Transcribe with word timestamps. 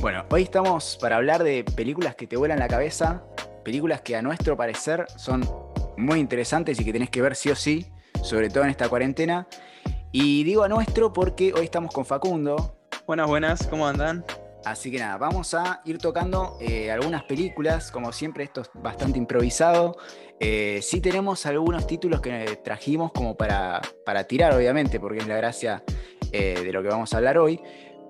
Bueno, 0.00 0.24
hoy 0.30 0.44
estamos 0.44 0.96
para 1.00 1.16
hablar 1.16 1.42
de 1.42 1.64
películas 1.64 2.14
que 2.14 2.28
te 2.28 2.36
vuelan 2.36 2.60
la 2.60 2.68
cabeza, 2.68 3.24
películas 3.64 4.00
que 4.00 4.14
a 4.14 4.22
nuestro 4.22 4.56
parecer 4.56 5.06
son 5.16 5.42
muy 5.96 6.20
interesantes 6.20 6.80
y 6.80 6.84
que 6.84 6.92
tenés 6.92 7.10
que 7.10 7.20
ver 7.20 7.34
sí 7.34 7.50
o 7.50 7.56
sí, 7.56 7.84
sobre 8.22 8.48
todo 8.48 8.62
en 8.62 8.70
esta 8.70 8.88
cuarentena. 8.88 9.48
Y 10.12 10.44
digo 10.44 10.62
a 10.62 10.68
nuestro 10.68 11.12
porque 11.12 11.52
hoy 11.52 11.64
estamos 11.64 11.92
con 11.92 12.06
Facundo. 12.06 12.76
Buenas, 13.08 13.26
buenas, 13.26 13.66
¿cómo 13.66 13.88
andan? 13.88 14.24
Así 14.64 14.92
que 14.92 15.00
nada, 15.00 15.16
vamos 15.16 15.52
a 15.54 15.82
ir 15.84 15.98
tocando 15.98 16.58
eh, 16.60 16.92
algunas 16.92 17.24
películas, 17.24 17.90
como 17.90 18.12
siempre 18.12 18.44
esto 18.44 18.60
es 18.60 18.70
bastante 18.74 19.18
improvisado. 19.18 19.96
Eh, 20.38 20.78
sí 20.80 21.00
tenemos 21.00 21.44
algunos 21.44 21.88
títulos 21.88 22.20
que 22.20 22.60
trajimos 22.62 23.10
como 23.10 23.36
para, 23.36 23.80
para 24.04 24.24
tirar, 24.24 24.54
obviamente, 24.54 25.00
porque 25.00 25.18
es 25.18 25.26
la 25.26 25.36
gracia 25.36 25.82
eh, 26.30 26.60
de 26.62 26.72
lo 26.72 26.82
que 26.82 26.88
vamos 26.88 27.14
a 27.14 27.16
hablar 27.16 27.38
hoy, 27.38 27.58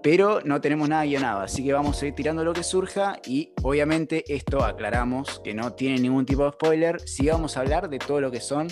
pero 0.03 0.41
no 0.45 0.61
tenemos 0.61 0.88
nada 0.88 1.05
guionado, 1.05 1.41
así 1.41 1.65
que 1.65 1.73
vamos 1.73 2.02
a 2.02 2.06
ir 2.06 2.15
tirando 2.15 2.45
lo 2.45 2.52
que 2.52 2.62
surja 2.62 3.20
y 3.27 3.52
obviamente 3.62 4.25
esto 4.29 4.65
aclaramos 4.65 5.41
que 5.41 5.55
no 5.55 5.73
tiene 5.73 5.98
ningún 5.98 6.27
tipo 6.27 6.45
de 6.45 6.52
spoiler, 6.52 7.01
sí 7.01 7.29
vamos 7.29 7.56
a 7.56 7.61
hablar 7.61 7.89
de 7.89 7.98
todo 7.98 8.20
lo 8.20 8.30
que 8.30 8.41
son 8.41 8.69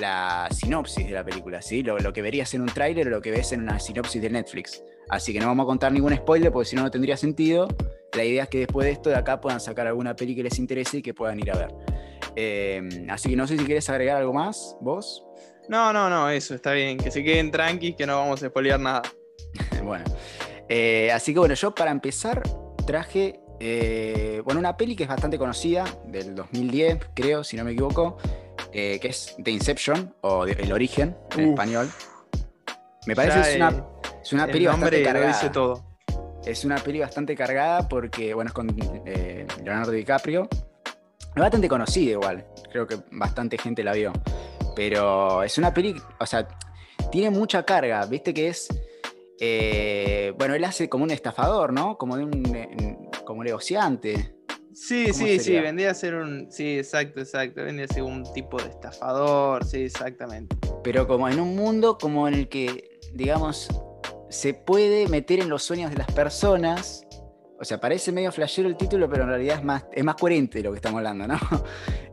la 0.00 0.48
sinopsis 0.50 1.06
de 1.06 1.12
la 1.12 1.24
película, 1.24 1.62
¿sí? 1.62 1.82
lo, 1.82 1.98
lo 1.98 2.12
que 2.12 2.22
verías 2.22 2.52
en 2.54 2.62
un 2.62 2.68
tráiler 2.68 3.06
o 3.06 3.10
lo 3.10 3.22
que 3.22 3.30
ves 3.30 3.52
en 3.52 3.62
una 3.62 3.78
sinopsis 3.78 4.20
de 4.20 4.30
Netflix. 4.30 4.82
Así 5.08 5.32
que 5.32 5.40
no 5.40 5.46
vamos 5.46 5.64
a 5.64 5.66
contar 5.66 5.92
ningún 5.92 6.14
spoiler 6.16 6.52
porque 6.52 6.70
si 6.70 6.76
no, 6.76 6.82
no 6.82 6.90
tendría 6.90 7.16
sentido. 7.16 7.68
La 8.12 8.24
idea 8.24 8.44
es 8.44 8.48
que 8.48 8.58
después 8.58 8.86
de 8.86 8.92
esto 8.92 9.10
de 9.10 9.16
acá 9.16 9.40
puedan 9.40 9.60
sacar 9.60 9.86
alguna 9.86 10.16
peli 10.16 10.34
que 10.34 10.42
les 10.42 10.58
interese 10.58 10.98
y 10.98 11.02
que 11.02 11.14
puedan 11.14 11.38
ir 11.38 11.50
a 11.50 11.56
ver. 11.56 11.74
Eh, 12.34 13.06
así 13.08 13.30
que 13.30 13.36
no 13.36 13.46
sé 13.46 13.56
si 13.56 13.64
quieres 13.64 13.88
agregar 13.88 14.16
algo 14.16 14.32
más, 14.32 14.76
vos. 14.80 15.24
No, 15.68 15.92
no, 15.92 16.10
no, 16.10 16.28
eso 16.30 16.54
está 16.54 16.72
bien. 16.72 16.98
Que 16.98 17.10
se 17.10 17.22
queden 17.22 17.50
tranquis, 17.50 17.94
que 17.96 18.06
no 18.06 18.18
vamos 18.18 18.42
a 18.42 18.48
spoilear 18.48 18.80
nada. 18.80 19.02
bueno. 19.84 20.04
Eh, 20.68 21.10
así 21.12 21.32
que 21.32 21.38
bueno, 21.38 21.54
yo 21.54 21.74
para 21.74 21.90
empezar 21.90 22.42
traje 22.86 23.40
eh, 23.60 24.42
bueno, 24.44 24.60
una 24.60 24.76
peli 24.76 24.94
que 24.94 25.04
es 25.04 25.08
bastante 25.08 25.38
conocida, 25.38 25.84
del 26.06 26.34
2010, 26.34 26.98
creo, 27.14 27.42
si 27.42 27.56
no 27.56 27.64
me 27.64 27.72
equivoco, 27.72 28.18
que 28.70 29.00
es 29.02 29.34
The 29.42 29.50
Inception, 29.50 30.14
o 30.20 30.44
El 30.44 30.72
Origen, 30.72 31.16
en 31.36 31.44
Uf. 31.46 31.50
español. 31.50 31.90
Me 33.06 33.14
parece 33.14 33.40
que 33.40 33.50
es 33.50 33.56
una, 33.56 33.70
eh, 33.70 33.82
es 34.22 34.32
una 34.32 34.44
El 34.44 34.50
peli 34.50 34.66
bastante 34.66 35.02
cargada. 35.02 35.26
dice 35.28 35.50
todo. 35.50 35.84
Es 36.44 36.64
una 36.64 36.76
peli 36.76 37.00
bastante 37.00 37.34
cargada 37.36 37.88
porque, 37.88 38.34
bueno, 38.34 38.48
es 38.48 38.54
con 38.54 38.76
eh, 39.06 39.46
Leonardo 39.62 39.92
DiCaprio. 39.92 40.48
Es 40.50 41.42
bastante 41.42 41.68
conocida 41.68 42.12
igual. 42.12 42.46
Creo 42.70 42.86
que 42.86 42.98
bastante 43.12 43.58
gente 43.58 43.84
la 43.84 43.92
vio. 43.92 44.12
Pero 44.74 45.42
es 45.42 45.56
una 45.56 45.72
peli, 45.72 45.94
o 46.18 46.26
sea, 46.26 46.46
tiene 47.10 47.30
mucha 47.30 47.64
carga. 47.64 48.04
Viste 48.06 48.34
que 48.34 48.48
es. 48.48 48.68
Eh, 49.38 50.32
bueno, 50.38 50.54
él 50.54 50.64
hace 50.64 50.88
como 50.88 51.04
un 51.04 51.10
estafador, 51.10 51.72
¿no? 51.72 51.98
Como 51.98 52.16
de 52.16 52.24
un. 52.24 53.10
como 53.24 53.40
un 53.40 53.46
negociante. 53.46 54.34
Sí, 54.72 55.06
¿Cómo 55.10 55.26
sí, 55.26 55.38
sí, 55.38 55.52
vendría 55.52 55.90
a 55.90 55.94
ser 55.94 56.14
un. 56.14 56.50
Sí, 56.50 56.78
exacto, 56.78 57.20
exacto. 57.20 57.64
Vendría 57.64 57.86
a 57.90 57.94
ser 57.94 58.02
un 58.02 58.24
tipo 58.32 58.58
de 58.58 58.68
estafador, 58.68 59.64
sí, 59.64 59.84
exactamente. 59.84 60.56
Pero 60.82 61.06
como 61.06 61.28
en 61.28 61.40
un 61.40 61.56
mundo 61.56 61.98
como 61.98 62.28
en 62.28 62.34
el 62.34 62.48
que, 62.48 62.98
digamos, 63.14 63.68
se 64.28 64.54
puede 64.54 65.08
meter 65.08 65.40
en 65.40 65.48
los 65.48 65.62
sueños 65.62 65.90
de 65.90 65.98
las 65.98 66.10
personas. 66.12 67.02
O 67.58 67.64
sea, 67.64 67.80
parece 67.80 68.12
medio 68.12 68.30
flashero 68.32 68.68
el 68.68 68.76
título, 68.76 69.08
pero 69.08 69.22
en 69.22 69.30
realidad 69.30 69.56
es 69.56 69.64
más, 69.64 69.86
es 69.90 70.04
más 70.04 70.16
coherente 70.16 70.58
de 70.58 70.64
lo 70.64 70.72
que 70.72 70.76
estamos 70.76 70.98
hablando, 70.98 71.26
¿no? 71.26 71.38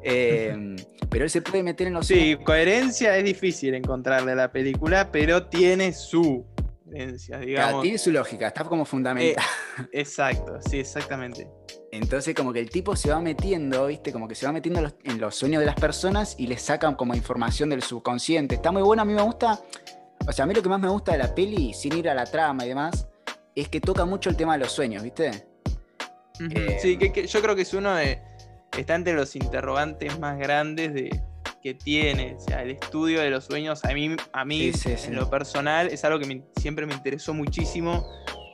Eh, 0.06 0.76
pero 1.10 1.24
él 1.24 1.30
se 1.30 1.42
puede 1.42 1.64
meter 1.64 1.88
en 1.88 1.94
los 1.94 2.08
sueños. 2.08 2.40
Sí, 2.40 2.44
coherencia 2.44 3.18
es 3.18 3.24
difícil 3.24 3.74
encontrarle 3.74 4.34
a 4.34 4.36
la 4.36 4.52
película, 4.52 5.14
pero 5.14 5.48
tiene 5.48 5.94
su 5.94 6.46
Claro, 6.94 7.82
tiene 7.82 7.98
su 7.98 8.12
lógica, 8.12 8.48
está 8.48 8.64
como 8.64 8.86
fundamental. 8.86 9.44
Exacto, 9.92 10.60
sí, 10.62 10.80
exactamente. 10.80 11.48
Entonces, 11.92 12.36
como 12.36 12.54
que 12.54 12.60
el 12.60 12.70
tipo 12.70 12.96
se 12.96 13.12
va 13.12 13.20
metiendo, 13.20 13.88
¿viste? 13.88 14.12
Como 14.12 14.28
que 14.28 14.36
se 14.36 14.46
va 14.46 14.52
metiendo 14.52 14.80
en 14.80 14.84
los, 14.86 14.96
en 15.04 15.20
los 15.20 15.36
sueños 15.36 15.60
de 15.60 15.66
las 15.66 15.76
personas 15.76 16.36
y 16.38 16.48
les 16.48 16.62
sacan 16.62 16.96
como 16.96 17.16
información 17.16 17.70
del 17.70 17.84
subconsciente. 17.84 18.56
Está 18.56 18.72
muy 18.72 18.82
bueno, 18.82 19.02
a 19.02 19.06
mí 19.06 19.14
me 19.14 19.22
gusta. 19.22 19.60
O 20.28 20.32
sea, 20.32 20.44
a 20.44 20.46
mí 20.48 20.54
lo 20.54 20.62
que 20.62 20.70
más 20.70 20.80
me 20.80 20.90
gusta 20.90 21.12
de 21.12 21.18
la 21.20 21.34
peli, 21.36 21.74
sin 21.74 21.98
ir 21.98 22.10
a 22.10 22.14
la 22.14 22.26
trama 22.26 22.66
y 22.66 22.70
demás, 22.70 23.08
es 23.56 23.70
que 23.70 23.82
toca 23.82 24.06
mucho 24.06 24.30
el 24.30 24.38
tema 24.38 24.54
de 24.54 24.60
los 24.60 24.72
sueños, 24.72 25.04
¿viste? 25.04 25.48
Eh, 26.40 26.78
sí, 26.82 26.98
que, 26.98 27.12
que 27.12 27.28
yo 27.28 27.42
creo 27.42 27.56
que 27.56 27.64
es 27.64 27.74
uno 27.74 27.94
de. 27.96 28.22
Está 28.78 28.96
entre 28.96 29.14
los 29.14 29.36
interrogantes 29.36 30.18
más 30.18 30.40
grandes 30.40 30.94
de, 30.94 31.22
que 31.64 31.74
tiene. 31.74 32.36
O 32.36 32.40
sea, 32.42 32.62
el 32.62 32.72
estudio 32.72 33.22
de 33.22 33.30
los 33.30 33.46
sueños, 33.46 33.84
a 33.86 33.94
mí, 33.94 34.16
a 34.34 34.46
mí 34.46 34.60
Sí, 34.60 34.74
sí, 34.74 34.98
sí. 34.98 35.08
en 35.08 35.16
lo 35.16 35.30
personal, 35.30 35.88
es 35.88 36.04
algo 36.04 36.20
que 36.20 36.26
me- 36.28 36.44
siempre 36.58 36.86
me 36.86 36.94
interesó 36.94 37.34
muchísimo. 37.34 38.06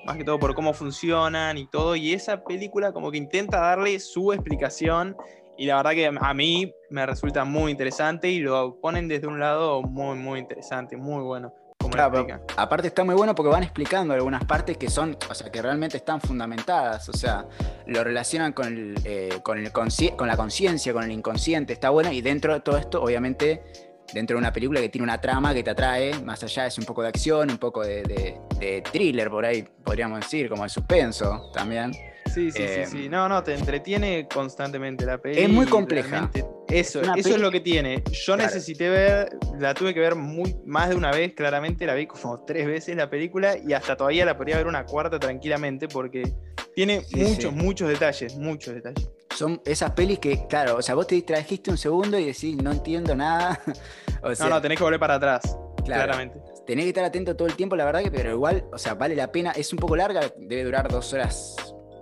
Más 0.06 0.16
que 0.16 0.24
todo 0.24 0.40
por 0.40 0.54
cómo 0.56 0.74
funcionan 0.74 1.58
y 1.58 1.68
todo. 1.68 1.96
Y 1.96 2.14
esa 2.14 2.44
película, 2.44 2.94
como 2.94 3.12
que 3.12 3.18
intenta 3.18 3.60
darle 3.60 4.00
su 4.00 4.32
explicación. 4.32 5.18
Y 5.58 5.66
la 5.66 5.76
verdad 5.78 5.92
que 5.92 6.06
a 6.08 6.34
mí 6.34 6.72
me 6.90 7.06
resulta 7.06 7.44
muy 7.44 7.72
interesante. 7.72 8.30
Y 8.30 8.40
lo 8.40 8.80
ponen 8.80 9.08
desde 9.08 9.28
un 9.28 9.40
lado 9.40 9.82
muy, 9.82 10.16
muy 10.18 10.40
interesante, 10.40 10.96
muy 10.96 11.22
bueno. 11.24 11.54
Como 11.90 12.04
lo 12.04 12.10
Claro, 12.10 12.12
pero 12.12 12.36
explican. 12.38 12.64
aparte 12.64 12.88
está 12.88 13.04
muy 13.04 13.16
bueno 13.16 13.34
porque 13.36 13.50
van 13.52 13.64
explicando 13.64 14.14
algunas 14.14 14.44
partes 14.46 14.78
que 14.78 14.90
son, 14.90 15.18
o 15.30 15.34
sea, 15.34 15.52
que 15.52 15.62
realmente 15.62 15.98
están 15.98 16.22
fundamentadas, 16.22 17.10
o 17.10 17.14
sea, 17.14 17.46
lo 17.88 18.04
relacionan 18.04 18.54
con, 18.54 18.68
el, 18.68 18.96
eh, 19.04 19.40
con, 19.44 19.58
el 19.58 19.72
con 19.72 20.28
la 20.28 20.38
conciencia, 20.38 20.94
con 20.94 21.04
el 21.04 21.12
inconsciente, 21.12 21.74
está 21.74 21.90
bueno, 21.90 22.12
y 22.12 22.22
dentro 22.22 22.54
de 22.54 22.60
todo 22.62 22.78
esto, 22.78 23.02
obviamente, 23.02 23.64
dentro 24.14 24.36
de 24.36 24.40
una 24.40 24.52
película 24.54 24.80
que 24.82 24.90
tiene 24.90 25.04
una 25.04 25.20
trama 25.22 25.54
que 25.54 25.64
te 25.64 25.70
atrae, 25.72 26.20
más 26.22 26.44
allá 26.44 26.66
es 26.68 26.78
un 26.78 26.86
poco 26.86 27.02
de 27.02 27.10
acción, 27.10 27.50
un 27.52 27.58
poco 27.58 27.84
de, 27.84 28.04
de- 28.04 28.38
de 28.60 28.82
thriller 28.82 29.30
por 29.30 29.46
ahí, 29.46 29.64
podríamos 29.84 30.20
decir, 30.20 30.50
como 30.50 30.64
de 30.64 30.70
suspenso 30.70 31.50
también. 31.54 31.92
Sí, 32.40 32.52
sí, 32.52 32.64
Eh, 32.64 32.86
sí, 32.86 32.98
sí. 33.04 33.10
No, 33.10 33.28
no, 33.28 33.44
te 33.44 33.54
entretiene 33.54 34.28
constantemente 34.34 35.06
la 35.06 35.18
peli. 35.18 35.42
Es 35.42 35.50
muy 35.50 35.66
compleja. 35.66 36.32
Eso, 36.70 37.02
eso 37.02 37.14
peli- 37.14 37.32
es 37.36 37.40
lo 37.42 37.52
que 37.52 37.60
tiene. 37.60 38.04
Yo 38.12 38.36
Claro. 38.36 38.44
necesité 38.44 38.90
ver, 38.90 39.30
la 39.60 39.74
tuve 39.74 39.94
que 39.94 40.00
ver 40.00 40.16
muy, 40.16 40.56
más 40.66 40.90
de 40.90 40.96
una 40.96 41.12
vez, 41.12 41.34
claramente, 41.34 41.86
la 41.86 41.96
vi 41.96 42.08
como 42.08 42.44
tres 42.46 42.66
veces 42.66 42.96
la 42.96 43.10
película 43.10 43.58
y 43.58 43.74
hasta 43.74 43.98
todavía 43.98 44.24
la 44.26 44.38
podría 44.38 44.58
ver 44.58 44.68
una 44.68 44.86
cuarta 44.86 45.20
tranquilamente 45.20 45.88
porque 45.88 46.24
tiene 46.76 47.02
Sí, 47.02 47.18
muchos, 47.18 47.38
sí. 47.38 47.50
muchos 47.52 47.90
detalles, 47.90 48.36
muchos 48.38 48.74
detalles. 48.76 49.10
Son 49.36 49.62
esas 49.66 49.92
pelis 49.92 50.20
que, 50.20 50.48
claro, 50.48 50.78
o 50.78 50.82
sea, 50.82 50.96
vos 50.96 51.08
te 51.08 51.16
distrajiste 51.16 51.72
un 51.72 51.78
segundo 51.78 52.18
y 52.18 52.26
decís, 52.26 52.56
no 52.62 52.72
entiendo 52.72 53.16
nada. 53.16 53.60
o 54.24 54.34
sea, 54.34 54.48
no, 54.48 54.56
no, 54.56 54.62
tenés 54.62 54.78
que 54.78 54.84
volver 54.84 55.00
para 55.00 55.16
atrás, 55.16 55.42
claro. 55.86 56.04
claramente. 56.06 56.40
Tenés 56.66 56.86
que 56.86 56.90
estar 56.90 57.04
atento 57.04 57.36
todo 57.36 57.48
el 57.48 57.56
tiempo, 57.56 57.76
la 57.76 57.84
verdad 57.86 58.02
que, 58.04 58.12
pero 58.12 58.32
igual, 58.32 58.64
o 58.72 58.78
sea, 58.78 58.94
vale 58.94 59.16
la 59.16 59.32
pena. 59.32 59.52
Es 59.52 59.74
un 59.74 59.80
poco 59.80 59.96
larga, 59.96 60.22
debe 60.38 60.64
durar 60.66 60.88
dos 60.88 61.12
horas 61.14 61.56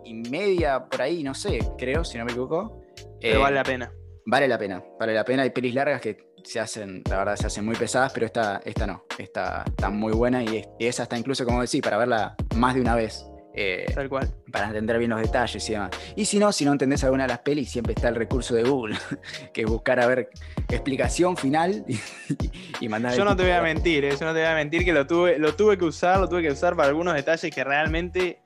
y 0.07 0.13
media 0.29 0.85
por 0.85 1.01
ahí, 1.01 1.23
no 1.23 1.34
sé, 1.34 1.59
creo, 1.78 2.03
si 2.03 2.18
no 2.18 2.25
me 2.25 2.31
equivoco. 2.31 2.81
Pero 3.22 3.40
Eh, 3.40 3.41
vale 3.41 3.56
la 3.56 3.63
pena. 3.63 3.91
vale 4.25 4.47
la 4.47 4.57
pena, 4.57 4.84
vale 5.00 5.13
la 5.13 5.23
pena. 5.23 5.44
Hay 5.44 5.50
pelis 5.51 5.73
largas 5.73 6.01
que 6.01 6.28
se 6.44 6.59
hacen, 6.59 7.01
la 7.09 7.18
verdad, 7.18 7.35
se 7.35 7.47
hacen 7.47 7.66
muy 7.66 7.75
pesadas, 7.75 8.12
pero 8.13 8.25
esta, 8.25 8.62
esta 8.63 8.88
no. 8.88 9.03
Esta 9.18 9.63
está 9.68 9.90
muy 9.90 10.13
buena 10.13 10.44
y, 10.44 10.57
es- 10.57 10.69
y 10.79 10.85
esa 10.85 11.03
está 11.03 11.18
incluso, 11.18 11.44
como 11.45 11.62
decís, 11.62 11.81
para 11.81 11.97
verla 11.97 12.35
más 12.56 12.75
de 12.75 12.81
una 12.81 12.95
vez. 12.95 13.25
eh, 13.59 13.88
Tal 13.95 14.07
cual. 14.07 14.29
para 14.51 14.68
entender 14.68 15.00
bien 15.00 15.09
los 15.09 15.19
detalles 15.19 15.68
y 15.68 15.73
demás. 15.73 15.90
Y 16.16 16.25
si 16.25 16.38
no, 16.38 16.51
si 16.51 16.63
no 16.63 16.72
entendés 16.74 17.03
alguna 17.03 17.24
de 17.24 17.29
las 17.29 17.39
pelis, 17.39 17.72
siempre 17.72 17.94
está 17.95 18.07
el 18.07 18.13
recurso 18.16 18.53
de 18.53 18.62
Google, 18.63 18.95
que 19.51 19.62
es 19.62 19.68
buscar 19.68 20.00
a 20.00 20.06
ver 20.06 20.29
explicación 20.69 21.35
final 21.35 21.84
y, 21.88 21.97
y 22.81 22.88
mandar 22.88 23.16
Yo 23.18 23.25
no 23.25 23.35
te 23.35 23.41
voy 23.41 23.53
a 23.53 23.62
mentir, 23.63 24.06
eh, 24.06 24.12
yo 24.12 24.25
no 24.28 24.34
te 24.34 24.39
voy 24.41 24.47
a 24.47 24.53
mentir 24.53 24.85
que 24.85 24.94
lo 24.94 25.07
tuve, 25.07 25.39
lo 25.39 25.56
tuve 25.56 25.75
que 25.75 25.85
usar, 25.85 26.19
lo 26.19 26.29
tuve 26.29 26.44
que 26.44 26.51
usar 26.51 26.75
para 26.75 26.89
algunos 26.89 27.16
detalles 27.16 27.51
que 27.53 27.63
realmente 27.63 28.41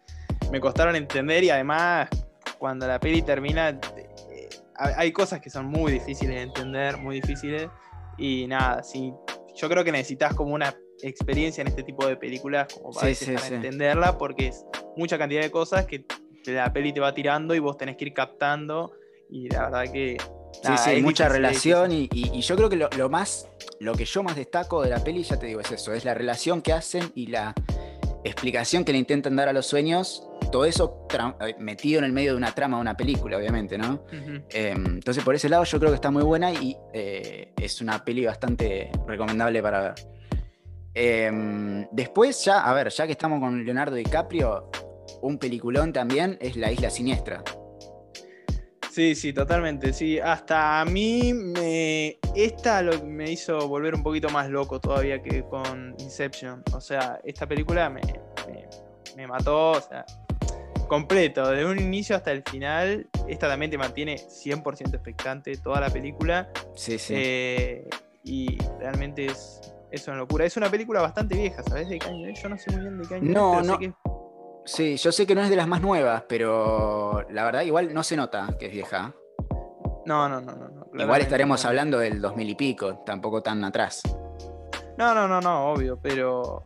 me 0.51 0.59
costaron 0.59 0.95
entender 0.95 1.43
y 1.43 1.49
además 1.49 2.09
cuando 2.59 2.87
la 2.87 2.99
peli 2.99 3.21
termina 3.21 3.69
eh, 3.69 4.49
hay 4.75 4.93
hay 4.97 5.11
cosas 5.11 5.39
que 5.41 5.49
son 5.49 5.65
muy 5.65 5.91
difíciles 5.93 6.35
de 6.35 6.41
entender, 6.41 6.97
muy 6.97 7.21
difíciles. 7.21 7.67
Y 8.17 8.45
nada, 8.47 8.83
sí, 8.83 9.13
yo 9.55 9.69
creo 9.69 9.83
que 9.83 9.91
necesitas 9.91 10.33
como 10.35 10.53
una 10.53 10.75
experiencia 11.01 11.61
en 11.61 11.67
este 11.67 11.83
tipo 11.83 12.05
de 12.05 12.17
películas 12.17 12.67
como 12.73 12.91
para, 12.91 13.07
Sí, 13.13 13.25
sí, 13.25 13.33
para 13.33 13.47
sí. 13.47 13.53
entenderla 13.55 14.17
porque 14.17 14.47
es 14.49 14.65
mucha 14.97 15.17
cantidad 15.17 15.41
de 15.41 15.49
cosas 15.49 15.85
que 15.85 16.05
la 16.45 16.71
peli 16.73 16.93
te 16.93 16.99
va 16.99 17.13
tirando 17.13 17.55
y 17.55 17.59
vos 17.59 17.77
tenés 17.77 17.95
que 17.97 18.05
ir 18.05 18.13
captando. 18.13 18.91
Y 19.29 19.49
la 19.49 19.69
verdad 19.69 19.91
que... 19.91 20.17
Sí, 20.53 20.59
nada, 20.65 20.77
sí, 20.77 20.91
es 20.91 21.01
mucha 21.03 21.23
difícil, 21.29 21.45
es 21.45 21.51
relación 21.53 21.91
y, 21.93 22.09
y- 22.11 22.29
y 22.37 22.41
yo 22.41 22.55
creo 22.57 22.69
que 22.69 22.75
lo, 22.75 22.89
lo 22.97 23.09
más, 23.09 23.47
lo 23.79 23.93
que 23.93 24.03
yo 24.05 24.21
más 24.21 24.35
destaco 24.35 24.83
de 24.83 24.89
la 24.89 25.01
peli, 25.03 25.23
ya 25.23 25.39
te 25.39 25.45
digo, 25.47 25.61
es 25.61 25.71
eso, 25.71 25.93
es 25.93 26.03
la 26.05 26.13
relación 26.13 26.61
que 26.61 26.73
hacen 26.73 27.09
y 27.15 27.27
la 27.27 27.53
explicación 28.23 28.83
que 28.83 28.91
le 28.91 28.97
intentan 28.97 29.35
dar 29.35 29.49
a 29.49 29.53
los 29.53 29.65
sueños, 29.65 30.27
todo 30.51 30.65
eso 30.65 31.07
eh, 31.11 31.55
metido 31.59 31.99
en 31.99 32.05
el 32.05 32.11
medio 32.11 32.31
de 32.31 32.37
una 32.37 32.53
trama 32.53 32.77
de 32.77 32.81
una 32.81 32.97
película, 32.97 33.37
obviamente, 33.37 33.77
¿no? 33.77 34.03
Eh, 34.49 34.73
entonces 34.75 35.23
por 35.23 35.35
ese 35.35 35.49
lado 35.49 35.63
yo 35.63 35.79
creo 35.79 35.91
que 35.91 35.95
está 35.95 36.11
muy 36.11 36.23
buena 36.23 36.51
y 36.51 36.75
eh, 36.93 37.53
es 37.57 37.81
una 37.81 38.03
peli 38.03 38.25
bastante 38.25 38.91
recomendable 39.07 39.61
para 39.61 39.81
ver. 39.81 39.93
Eh, 40.93 41.87
después 41.91 42.43
ya, 42.43 42.61
a 42.61 42.73
ver, 42.73 42.89
ya 42.89 43.05
que 43.05 43.13
estamos 43.13 43.39
con 43.39 43.63
Leonardo 43.63 43.95
DiCaprio, 43.95 44.69
un 45.21 45.37
peliculón 45.37 45.93
también 45.93 46.37
es 46.41 46.55
La 46.55 46.71
Isla 46.71 46.89
Siniestra. 46.89 47.43
Sí, 48.91 49.15
sí, 49.15 49.31
totalmente. 49.31 49.93
Sí, 49.93 50.19
hasta 50.19 50.81
a 50.81 50.85
mí 50.85 51.33
me. 51.33 52.17
Esta 52.35 52.81
lo- 52.81 53.03
me 53.05 53.31
hizo 53.31 53.67
volver 53.69 53.95
un 53.95 54.03
poquito 54.03 54.29
más 54.29 54.49
loco 54.49 54.81
todavía 54.81 55.21
que 55.21 55.43
con 55.43 55.95
Inception. 55.99 56.61
O 56.73 56.81
sea, 56.81 57.19
esta 57.23 57.47
película 57.47 57.89
me, 57.89 58.01
me- 58.47 58.67
me 59.15 59.27
mató. 59.27 59.71
O 59.71 59.81
sea, 59.81 60.05
completo, 60.89 61.49
de 61.51 61.63
un 61.65 61.79
inicio 61.79 62.17
hasta 62.17 62.31
el 62.33 62.43
final. 62.43 63.07
Esta 63.29 63.47
también 63.47 63.71
te 63.71 63.77
mantiene 63.77 64.17
100% 64.17 64.95
expectante 64.95 65.55
toda 65.57 65.79
la 65.79 65.89
película. 65.89 66.49
Sí, 66.75 66.97
sí. 66.99 67.13
Eh, 67.15 67.87
y 68.25 68.57
realmente 68.79 69.27
es, 69.27 69.61
es 69.89 70.05
una 70.09 70.17
locura. 70.17 70.43
Es 70.45 70.57
una 70.57 70.69
película 70.69 70.99
bastante 71.01 71.35
vieja, 71.35 71.63
¿sabes 71.63 71.87
de 71.87 71.97
qué 71.97 72.09
año 72.09 72.27
es? 72.27 72.41
Yo 72.43 72.49
no 72.49 72.57
sé 72.57 72.71
muy 72.71 72.81
bien 72.81 72.97
de 73.01 73.07
qué 73.07 73.15
año 73.15 73.23
es, 73.25 73.31
No, 73.33 73.51
pero 73.53 73.63
sé 73.63 73.71
no. 73.71 73.79
que- 73.79 73.93
Sí, 74.73 74.95
yo 74.95 75.11
sé 75.11 75.27
que 75.27 75.35
no 75.35 75.41
es 75.41 75.49
de 75.49 75.57
las 75.57 75.67
más 75.67 75.81
nuevas, 75.81 76.23
pero 76.29 77.25
la 77.29 77.43
verdad 77.43 77.61
igual 77.63 77.93
no 77.93 78.03
se 78.03 78.15
nota 78.15 78.55
que 78.57 78.67
es 78.67 78.71
vieja. 78.71 79.13
No, 80.05 80.29
no, 80.29 80.39
no, 80.39 80.53
no. 80.53 80.69
no, 80.93 81.03
Igual 81.03 81.21
estaremos 81.21 81.61
no. 81.63 81.69
hablando 81.69 81.99
del 81.99 82.21
2000 82.21 82.49
y 82.49 82.55
pico, 82.55 82.97
tampoco 83.05 83.43
tan 83.43 83.63
atrás. 83.65 84.01
No, 84.97 85.13
no, 85.13 85.27
no, 85.27 85.41
no, 85.41 85.71
obvio, 85.73 85.99
pero. 86.01 86.61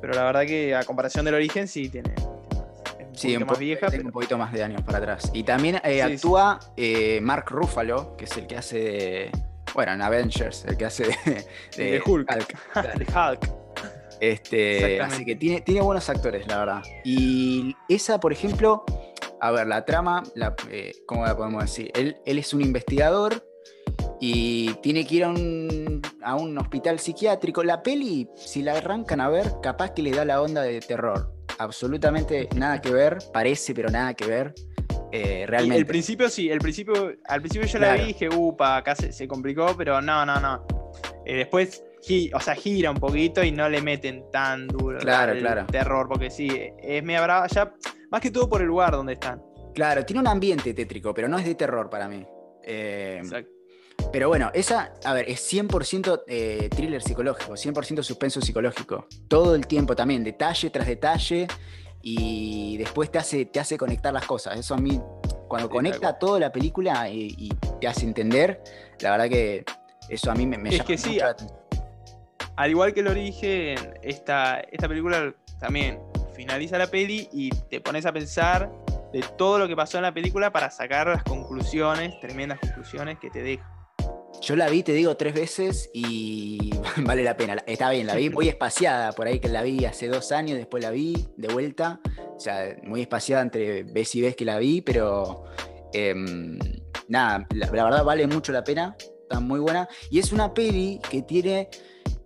Pero 0.00 0.14
la 0.14 0.24
verdad 0.24 0.42
que 0.46 0.74
a 0.74 0.82
comparación 0.84 1.24
del 1.24 1.34
origen 1.34 1.68
sí 1.68 1.88
tiene. 1.88 2.10
tiene 2.12 2.26
un 3.06 3.14
Sí, 3.14 3.28
poquito 3.28 3.44
un, 3.44 3.46
más 3.50 3.58
vieja, 3.58 3.86
pero. 3.88 4.02
un 4.04 4.10
poquito 4.12 4.38
más 4.38 4.52
de 4.52 4.64
años 4.64 4.82
para 4.82 4.98
atrás. 4.98 5.30
Y 5.32 5.44
también 5.44 5.76
eh, 5.76 5.80
Sí, 5.84 5.92
sí. 5.94 6.00
actúa 6.00 6.58
eh, 6.76 7.20
Mark 7.22 7.46
Ruffalo, 7.50 8.16
que 8.16 8.24
es 8.24 8.36
el 8.36 8.46
que 8.48 8.56
hace 8.56 8.78
de. 8.80 9.30
Bueno, 9.74 9.92
en 9.92 10.02
Avengers, 10.02 10.64
el 10.64 10.76
que 10.76 10.86
hace 10.86 11.04
de, 11.04 11.46
De 11.76 12.02
Hulk. 12.04 12.28
Hulk. 12.74 13.50
Este, 14.20 15.00
así 15.00 15.24
que 15.24 15.36
tiene, 15.36 15.60
tiene 15.60 15.80
buenos 15.80 16.08
actores, 16.08 16.46
la 16.48 16.58
verdad. 16.58 16.82
Y 17.04 17.74
esa, 17.88 18.18
por 18.18 18.32
ejemplo, 18.32 18.84
a 19.40 19.50
ver, 19.50 19.66
la 19.66 19.84
trama, 19.84 20.22
la, 20.34 20.54
eh, 20.70 20.92
¿cómo 21.06 21.24
la 21.24 21.36
podemos 21.36 21.62
decir? 21.62 21.90
Él, 21.94 22.16
él 22.26 22.38
es 22.38 22.52
un 22.52 22.60
investigador 22.60 23.44
y 24.20 24.74
tiene 24.82 25.06
que 25.06 25.14
ir 25.16 25.24
a 25.24 25.28
un, 25.28 26.02
a 26.22 26.34
un 26.34 26.58
hospital 26.58 26.98
psiquiátrico. 26.98 27.62
La 27.62 27.82
peli, 27.82 28.28
si 28.34 28.62
la 28.62 28.72
arrancan 28.74 29.20
a 29.20 29.28
ver, 29.28 29.52
capaz 29.62 29.90
que 29.92 30.02
le 30.02 30.10
da 30.10 30.24
la 30.24 30.42
onda 30.42 30.62
de 30.62 30.80
terror. 30.80 31.32
Absolutamente 31.58 32.48
nada 32.56 32.80
que 32.80 32.90
ver, 32.90 33.18
parece, 33.32 33.74
pero 33.74 33.88
nada 33.90 34.14
que 34.14 34.26
ver. 34.26 34.54
eh, 35.12 35.40
Y 35.42 35.46
realmente. 35.46 35.78
el 35.78 35.86
principio 35.86 36.28
sí, 36.28 36.50
el 36.50 36.58
principio, 36.58 37.12
al 37.26 37.40
principio 37.40 37.66
yo 37.68 37.78
la 37.78 37.86
Claro. 37.88 38.02
vi 38.04 38.10
y 38.10 38.12
dije, 38.12 38.28
upa, 38.28 38.76
acá 38.76 38.94
se, 38.94 39.12
se 39.12 39.26
complicó, 39.28 39.74
pero 39.76 40.00
no, 40.00 40.26
no, 40.26 40.40
no. 40.40 40.66
Eh, 41.24 41.36
después, 41.36 41.82
o 42.32 42.40
sea, 42.40 42.54
gira 42.54 42.90
un 42.90 42.96
poquito 42.98 43.42
y 43.42 43.50
no 43.52 43.68
le 43.68 43.80
meten 43.82 44.24
tan 44.30 44.66
duro 44.68 44.98
Claro, 44.98 45.38
claro. 45.38 45.66
terror, 45.66 46.08
porque 46.08 46.30
sí, 46.30 46.48
es 46.78 47.02
media 47.02 47.22
brava, 47.22 47.46
ya, 47.48 47.72
más 48.10 48.20
que 48.20 48.30
todo 48.30 48.48
por 48.48 48.60
el 48.60 48.66
lugar 48.68 48.92
donde 48.92 49.14
están. 49.14 49.42
Claro, 49.74 50.04
tiene 50.04 50.20
un 50.20 50.28
ambiente 50.28 50.74
tétrico, 50.74 51.12
pero 51.14 51.28
no 51.28 51.38
es 51.38 51.44
de 51.44 51.54
terror 51.54 51.88
para 51.90 52.08
mí. 52.08 52.26
Eh, 52.64 53.18
Exacto. 53.22 53.50
Pero 54.12 54.28
bueno, 54.28 54.50
esa, 54.54 54.92
a 55.04 55.12
ver, 55.12 55.28
es 55.28 55.52
100% 55.52 56.22
eh, 56.28 56.68
thriller 56.74 57.02
psicológico, 57.02 57.52
100% 57.54 58.02
suspenso 58.02 58.40
psicológico. 58.40 59.06
Todo 59.26 59.54
el 59.54 59.66
tiempo 59.66 59.94
también, 59.96 60.22
detalle 60.24 60.70
tras 60.70 60.86
detalle, 60.86 61.46
y 62.00 62.76
después 62.78 63.10
te 63.10 63.18
hace, 63.18 63.44
te 63.46 63.58
hace 63.60 63.76
conectar 63.76 64.12
las 64.14 64.24
cosas. 64.24 64.56
Eso 64.58 64.74
a 64.74 64.78
mí, 64.78 65.00
cuando 65.48 65.68
Sí, 65.68 65.72
conecta 65.74 66.16
toda 66.18 66.38
la 66.38 66.52
película 66.52 67.08
y, 67.10 67.34
y 67.36 67.48
te 67.80 67.88
hace 67.88 68.04
entender, 68.06 68.62
la 69.00 69.10
verdad 69.10 69.28
que 69.28 69.64
eso 70.08 70.30
a 70.30 70.34
mí 70.34 70.46
me, 70.46 70.56
me 70.58 70.68
Es 70.70 70.76
llama 70.76 70.86
que 70.86 70.96
sí, 70.98 71.08
mucho 71.10 71.24
la 71.24 71.30
atención. 71.30 71.57
Al 72.58 72.70
igual 72.70 72.92
que 72.92 72.98
el 73.00 73.06
origen, 73.06 73.78
esta, 74.02 74.58
esta 74.58 74.88
película 74.88 75.32
también 75.60 76.00
finaliza 76.34 76.76
la 76.76 76.88
peli 76.88 77.28
y 77.32 77.50
te 77.50 77.80
pones 77.80 78.04
a 78.04 78.12
pensar 78.12 78.68
de 79.12 79.24
todo 79.38 79.60
lo 79.60 79.68
que 79.68 79.76
pasó 79.76 79.98
en 79.98 80.02
la 80.02 80.12
película 80.12 80.50
para 80.50 80.68
sacar 80.68 81.06
las 81.06 81.22
conclusiones, 81.22 82.18
tremendas 82.18 82.58
conclusiones 82.58 83.20
que 83.20 83.30
te 83.30 83.42
deja. 83.44 83.64
Yo 84.42 84.56
la 84.56 84.68
vi, 84.68 84.82
te 84.82 84.92
digo, 84.92 85.16
tres 85.16 85.34
veces 85.34 85.88
y 85.94 86.72
vale 87.04 87.22
la 87.22 87.36
pena. 87.36 87.62
Está 87.64 87.90
bien, 87.90 88.08
la 88.08 88.16
vi 88.16 88.28
muy 88.34 88.48
espaciada, 88.48 89.12
por 89.12 89.28
ahí 89.28 89.38
que 89.38 89.48
la 89.48 89.62
vi 89.62 89.84
hace 89.84 90.08
dos 90.08 90.32
años, 90.32 90.58
después 90.58 90.82
la 90.82 90.90
vi 90.90 91.28
de 91.36 91.46
vuelta. 91.46 92.00
O 92.36 92.40
sea, 92.40 92.76
muy 92.82 93.02
espaciada 93.02 93.42
entre 93.42 93.84
vez 93.84 94.12
y 94.16 94.20
vez 94.20 94.34
que 94.34 94.44
la 94.44 94.58
vi, 94.58 94.80
pero 94.80 95.44
em, 95.92 96.58
nada, 97.06 97.46
la, 97.54 97.66
la 97.66 97.84
verdad 97.84 98.02
vale 98.02 98.26
mucho 98.26 98.50
la 98.50 98.64
pena, 98.64 98.96
está 98.98 99.38
muy 99.38 99.60
buena. 99.60 99.88
Y 100.10 100.18
es 100.18 100.32
una 100.32 100.52
peli 100.52 101.00
que 101.08 101.22
tiene, 101.22 101.68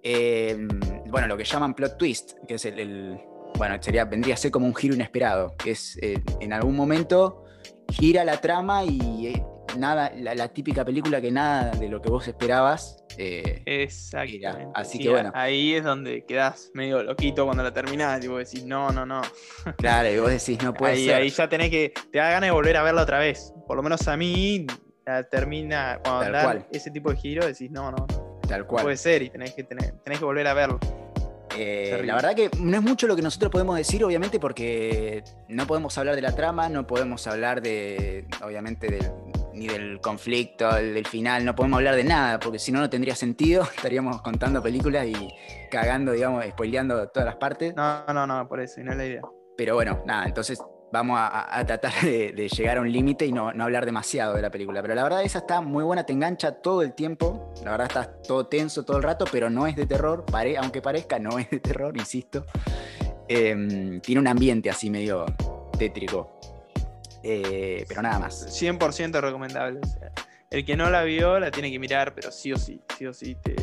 em, 0.02 0.68
bueno, 1.08 1.26
lo 1.28 1.36
que 1.36 1.44
llaman 1.44 1.74
plot 1.74 1.96
twist, 1.98 2.32
que 2.46 2.54
es 2.54 2.64
el, 2.64 2.78
el- 2.78 3.20
bueno, 3.58 3.76
sería, 3.80 4.04
vendría 4.06 4.34
a 4.34 4.36
ser 4.38 4.50
como 4.50 4.66
un 4.66 4.74
giro 4.74 4.94
inesperado, 4.94 5.54
que 5.56 5.72
es 5.72 5.98
eh, 6.02 6.18
en 6.40 6.52
algún 6.52 6.74
momento 6.74 7.44
gira 7.88 8.24
la 8.24 8.40
trama 8.40 8.82
y 8.84 9.26
eh, 9.28 9.44
nada, 9.78 10.10
la, 10.16 10.34
la 10.34 10.48
típica 10.48 10.84
película 10.84 11.20
que 11.20 11.30
nada 11.30 11.70
de 11.72 11.88
lo 11.88 12.00
que 12.00 12.08
vos 12.10 12.26
esperabas. 12.26 12.96
eh, 13.18 13.62
Exactamente. 13.66 14.68
así 14.74 14.96
Sí, 14.98 15.04
que 15.04 15.10
bueno. 15.10 15.30
Ahí 15.34 15.74
es 15.74 15.84
donde 15.84 16.24
quedás 16.24 16.70
medio 16.72 17.02
loquito 17.02 17.44
cuando 17.44 17.62
la 17.62 17.72
terminás. 17.72 18.24
Y 18.24 18.28
vos 18.28 18.38
decís, 18.38 18.64
no, 18.64 18.90
no, 18.90 19.04
no. 19.04 19.20
claro, 19.76 20.10
y 20.10 20.18
vos 20.18 20.30
decís, 20.30 20.62
no 20.62 20.72
puede 20.72 20.94
Ahí, 20.94 21.04
ser. 21.04 21.14
ahí 21.16 21.28
ya 21.28 21.48
tenés 21.48 21.68
que. 21.70 21.92
Te 22.10 22.18
da 22.18 22.30
ganas 22.30 22.48
de 22.48 22.52
volver 22.52 22.76
a 22.78 22.82
verla 22.82 23.02
otra 23.02 23.18
vez. 23.18 23.52
Por 23.66 23.76
lo 23.76 23.82
menos 23.82 24.08
a 24.08 24.16
mí, 24.16 24.66
la 25.04 25.22
termina. 25.24 26.00
Cuando 26.02 26.38
cual. 26.42 26.66
ese 26.72 26.90
tipo 26.90 27.10
de 27.10 27.16
giro, 27.18 27.46
decís, 27.46 27.70
no, 27.70 27.90
no, 27.90 28.06
no 28.08 28.31
tal 28.48 28.66
cual. 28.66 28.84
puede 28.84 28.96
ser. 28.96 29.22
Y 29.22 29.30
tenés 29.30 29.54
que, 29.54 29.64
tener, 29.64 29.92
tenés 30.04 30.18
que 30.18 30.24
volver 30.24 30.46
a 30.46 30.54
verlo. 30.54 30.78
Eh, 31.58 32.00
la 32.06 32.14
verdad 32.14 32.34
que 32.34 32.50
no 32.58 32.76
es 32.78 32.82
mucho 32.82 33.06
lo 33.06 33.14
que 33.14 33.20
nosotros 33.20 33.50
podemos 33.52 33.76
decir, 33.76 34.02
obviamente, 34.04 34.40
porque 34.40 35.22
no 35.48 35.66
podemos 35.66 35.96
hablar 35.98 36.14
de 36.16 36.22
la 36.22 36.34
trama, 36.34 36.70
no 36.70 36.86
podemos 36.86 37.26
hablar 37.26 37.60
de, 37.60 38.26
obviamente, 38.42 38.88
del- 38.88 39.10
ni 39.52 39.66
del 39.68 40.00
conflicto, 40.00 40.74
del, 40.74 40.94
del 40.94 41.06
final, 41.06 41.44
no 41.44 41.54
podemos 41.54 41.76
hablar 41.76 41.94
de 41.94 42.04
nada, 42.04 42.38
porque 42.40 42.58
si 42.58 42.72
no, 42.72 42.80
no 42.80 42.88
tendría 42.88 43.14
sentido. 43.14 43.64
Estaríamos 43.76 44.22
contando 44.22 44.62
películas 44.62 45.06
y 45.06 45.28
cagando, 45.70 46.12
digamos, 46.12 46.42
spoileando 46.46 47.08
todas 47.08 47.26
las 47.26 47.36
partes. 47.36 47.74
No, 47.76 48.02
no, 48.06 48.26
no, 48.26 48.48
por 48.48 48.60
eso. 48.60 48.80
Y 48.80 48.84
no 48.84 48.92
es 48.92 48.96
la 48.96 49.04
idea. 49.06 49.20
Pero 49.54 49.74
bueno, 49.74 50.02
nada, 50.06 50.24
entonces 50.24 50.58
vamos 50.92 51.18
a, 51.18 51.64
tratar 51.66 51.92
de, 52.02 52.48
llegar 52.48 52.76
a 52.76 52.82
un 52.82 52.92
límite 52.92 53.26
y 53.26 53.32
no, 53.32 53.48
hablar 53.48 53.86
demasiado 53.86 54.34
de 54.34 54.42
la 54.42 54.50
película. 54.50 54.82
Pero 54.82 54.94
la 54.94 55.02
verdad, 55.02 55.24
esa 55.24 55.38
está 55.38 55.60
muy 55.60 55.82
buena, 55.82 56.04
te 56.04 56.12
engancha 56.12 56.52
todo 56.52 56.82
el 56.82 56.92
tiempo. 56.92 57.52
La 57.64 57.72
verdad, 57.72 57.86
está 57.88 58.12
todo 58.22 58.46
tenso 58.46 58.84
todo 58.84 58.98
el 58.98 59.02
rato, 59.02 59.24
pero 59.32 59.50
no 59.50 59.66
es 59.66 59.74
de 59.74 59.86
terror. 59.86 60.24
aunque 60.58 60.82
parezca, 60.82 61.18
no 61.18 61.38
es 61.38 61.50
de 61.50 61.60
terror, 61.60 61.96
insisto. 61.96 62.44
Em, 63.26 64.00
tiene 64.00 64.20
un 64.20 64.28
ambiente 64.28 64.68
así 64.68 64.90
medio 64.90 65.24
tétrico. 65.78 66.38
Eh, 67.22 67.84
pero 67.88 68.02
nada 68.02 68.18
más. 68.18 68.46
100% 68.48 69.20
recomendable. 69.20 69.80
el 70.50 70.64
que 70.66 70.76
no 70.76 70.90
la 70.90 71.02
vio 71.04 71.40
la 71.40 71.50
tiene 71.50 71.70
que 71.70 71.78
mirar, 71.78 72.14
pero 72.14 72.30
sí 72.30 72.52
o 72.52 72.58
sí, 72.58 72.82
sí 72.98 73.06
o 73.06 73.14
sí, 73.14 73.36
te, 73.36 73.56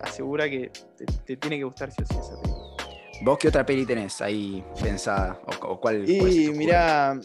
asegura 0.00 0.48
que 0.48 0.70
te 1.26 1.36
tiene 1.36 1.58
que 1.58 1.64
gustar 1.64 1.90
sí 1.90 2.02
o 2.02 2.06
sí 2.06 2.14
esa 2.18 2.40
película. 2.40 2.71
¿Vos 3.22 3.38
qué 3.38 3.48
otra 3.48 3.64
peli 3.64 3.86
tenés 3.86 4.20
ahí 4.20 4.64
pensada? 4.82 5.40
¿O, 5.62 5.66
o 5.68 5.80
cuál, 5.80 6.08
Y 6.08 6.50
mira, 6.52 7.18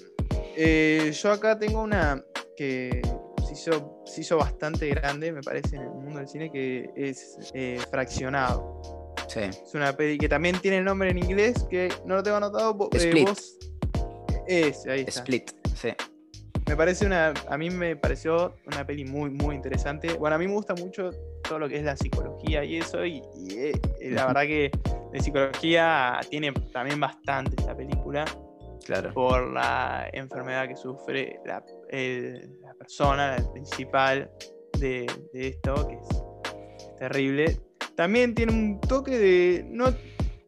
eh, 0.55 1.11
yo 1.13 1.31
acá 1.31 1.57
tengo 1.57 1.81
una 1.81 2.23
que 2.55 3.01
se 3.47 3.53
hizo, 3.53 4.01
se 4.05 4.21
hizo 4.21 4.37
bastante 4.37 4.89
grande, 4.89 5.31
me 5.31 5.41
parece, 5.41 5.75
en 5.75 5.83
el 5.83 5.89
mundo 5.89 6.19
del 6.19 6.27
cine, 6.27 6.51
que 6.51 6.89
es 6.95 7.37
eh, 7.53 7.79
Fraccionado. 7.89 8.81
Sí. 9.27 9.41
Es 9.41 9.73
una 9.73 9.91
peli 9.95 10.17
que 10.17 10.29
también 10.29 10.59
tiene 10.59 10.77
el 10.77 10.85
nombre 10.85 11.09
en 11.09 11.17
inglés, 11.17 11.65
que 11.69 11.89
no 12.05 12.15
lo 12.15 12.23
tengo 12.23 12.37
anotado. 12.37 12.89
eh, 12.93 12.97
Split. 12.97 13.27
vos- 13.27 13.57
Ese, 14.47 14.91
ahí 14.91 14.99
está. 15.01 15.11
Split. 15.21 15.51
Sí. 15.75 15.89
Me 16.67 16.75
parece 16.75 17.05
una, 17.05 17.33
a 17.49 17.57
mí 17.57 17.69
me 17.69 17.95
pareció 17.95 18.55
una 18.67 18.85
peli 18.85 19.05
muy, 19.05 19.29
muy 19.29 19.55
interesante. 19.55 20.13
Bueno, 20.13 20.35
a 20.35 20.39
mí 20.39 20.47
me 20.47 20.53
gusta 20.53 20.73
mucho 20.75 21.09
todo 21.47 21.59
lo 21.59 21.69
que 21.69 21.77
es 21.77 21.83
la 21.83 21.95
psicología 21.95 22.63
y 22.63 22.77
eso, 22.77 23.05
y, 23.05 23.21
y, 23.35 23.53
eh, 23.57 23.71
eh, 24.01 24.11
la 24.11 24.27
verdad 24.27 24.41
que 24.43 24.71
de 25.13 25.19
psicología 25.19 26.19
tiene 26.29 26.51
también 26.73 26.99
bastante 26.99 27.55
esta 27.57 27.75
película 27.75 28.25
Claro. 28.85 29.13
por 29.13 29.51
la 29.51 30.09
enfermedad 30.13 30.67
que 30.67 30.75
sufre 30.75 31.39
la, 31.45 31.63
el- 31.89 32.59
la 32.61 32.73
persona, 32.73 33.37
la 33.37 33.51
principal 33.51 34.29
de, 34.79 35.05
de 35.33 35.47
esto, 35.47 35.87
que 35.87 35.95
es 35.95 36.97
terrible. 36.97 37.59
También 37.95 38.33
tiene 38.35 38.53
un 38.53 38.79
toque 38.79 39.17
de. 39.17 39.65
No, 39.69 39.87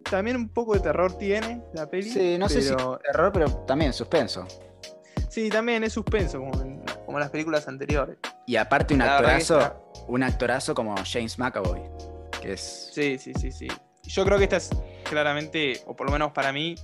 también 0.10 0.38
un 0.38 0.50
poco 0.50 0.74
de 0.76 0.80
terror 0.82 1.18
tiene 1.18 1.62
la 1.74 1.90
peli. 1.90 2.10
Sí, 2.10 2.38
no 2.38 2.48
sé 2.48 2.62
si 2.62 2.74
pero- 2.74 3.00
terror, 3.00 3.32
pero 3.34 3.50
también 3.66 3.92
suspenso. 3.94 4.46
Sí, 5.30 5.50
también 5.50 5.84
es 5.84 5.94
suspenso, 5.94 6.40
como 6.40 6.62
en, 6.62 6.79
como 7.10 7.18
en 7.18 7.22
las 7.22 7.32
películas 7.32 7.68
anteriores. 7.68 8.18
Y 8.46 8.56
aparte 8.56 8.94
un 8.94 9.00
La 9.00 9.16
actorazo, 9.16 9.60
está- 9.60 9.78
un 10.08 10.22
actorazo 10.22 10.76
como 10.76 10.94
James 11.12 11.40
McAvoy, 11.40 11.82
que 12.40 12.54
es 12.54 12.92
Sí, 12.94 13.18
sí, 13.18 13.34
sí, 13.34 13.52
sí. 13.52 13.68
Yo 14.04 14.24
creo 14.26 14.38
que 14.38 14.44
esta 14.44 14.58
es 14.58 14.70
claramente, 15.06 15.82
o 15.88 15.96
por 15.96 16.06
lo 16.06 16.14
menos 16.14 16.32
para 16.34 16.54
mí, 16.54 16.76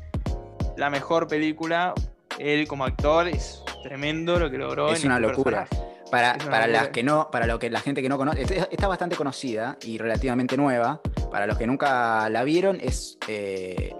la 0.77 0.89
mejor 0.89 1.27
película. 1.27 1.94
Él 2.39 2.67
como 2.67 2.86
actor 2.86 3.27
es 3.27 3.62
tremendo 3.84 4.39
lo 4.39 4.50
que 4.50 4.58
logró. 4.58 4.91
Es 4.91 5.03
en 5.03 5.12
una 5.12 5.17
este 5.17 5.27
locura. 5.27 5.65
personaje. 5.70 5.94
para, 6.10 6.34
una 6.41 6.50
para 6.50 6.67
las 6.67 6.88
que 6.88 7.03
no, 7.03 7.29
para 7.29 7.46
lo 7.46 7.60
que 7.60 7.70
la 7.70 7.82
gente 7.82 8.01
que 8.01 8.10
no 8.10 8.17
conoce, 8.17 8.41
está, 8.41 8.67
está 8.72 8.88
bastante 8.88 9.15
conocida 9.15 9.77
y 9.84 10.00
relativamente 10.00 10.58
nueva. 10.58 11.01
Para 11.29 11.46
los 11.46 11.55
que 11.55 11.67
nunca 11.67 12.27
la 12.29 12.44
vieron, 12.44 12.79
es 12.82 13.20
eh, 13.27 13.94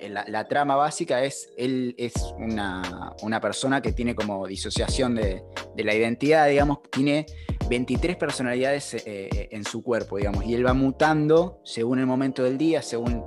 la, 0.00 0.24
la 0.28 0.46
trama 0.46 0.76
básica 0.76 1.22
es 1.24 1.50
él 1.56 1.94
es 1.98 2.14
una, 2.38 3.14
una 3.22 3.40
persona 3.40 3.82
que 3.82 3.92
tiene 3.92 4.14
como 4.14 4.46
disociación 4.46 5.14
de, 5.16 5.42
de 5.78 5.84
la 5.84 5.94
identidad, 5.94 6.48
digamos, 6.48 6.80
tiene 6.90 7.24
23 7.70 8.16
personalidades 8.16 8.94
eh, 8.94 9.48
en 9.52 9.62
su 9.62 9.84
cuerpo, 9.84 10.16
digamos, 10.16 10.44
y 10.44 10.54
él 10.54 10.66
va 10.66 10.74
mutando 10.74 11.60
según 11.64 12.00
el 12.00 12.06
momento 12.06 12.42
del 12.42 12.58
día, 12.58 12.82
según 12.82 13.24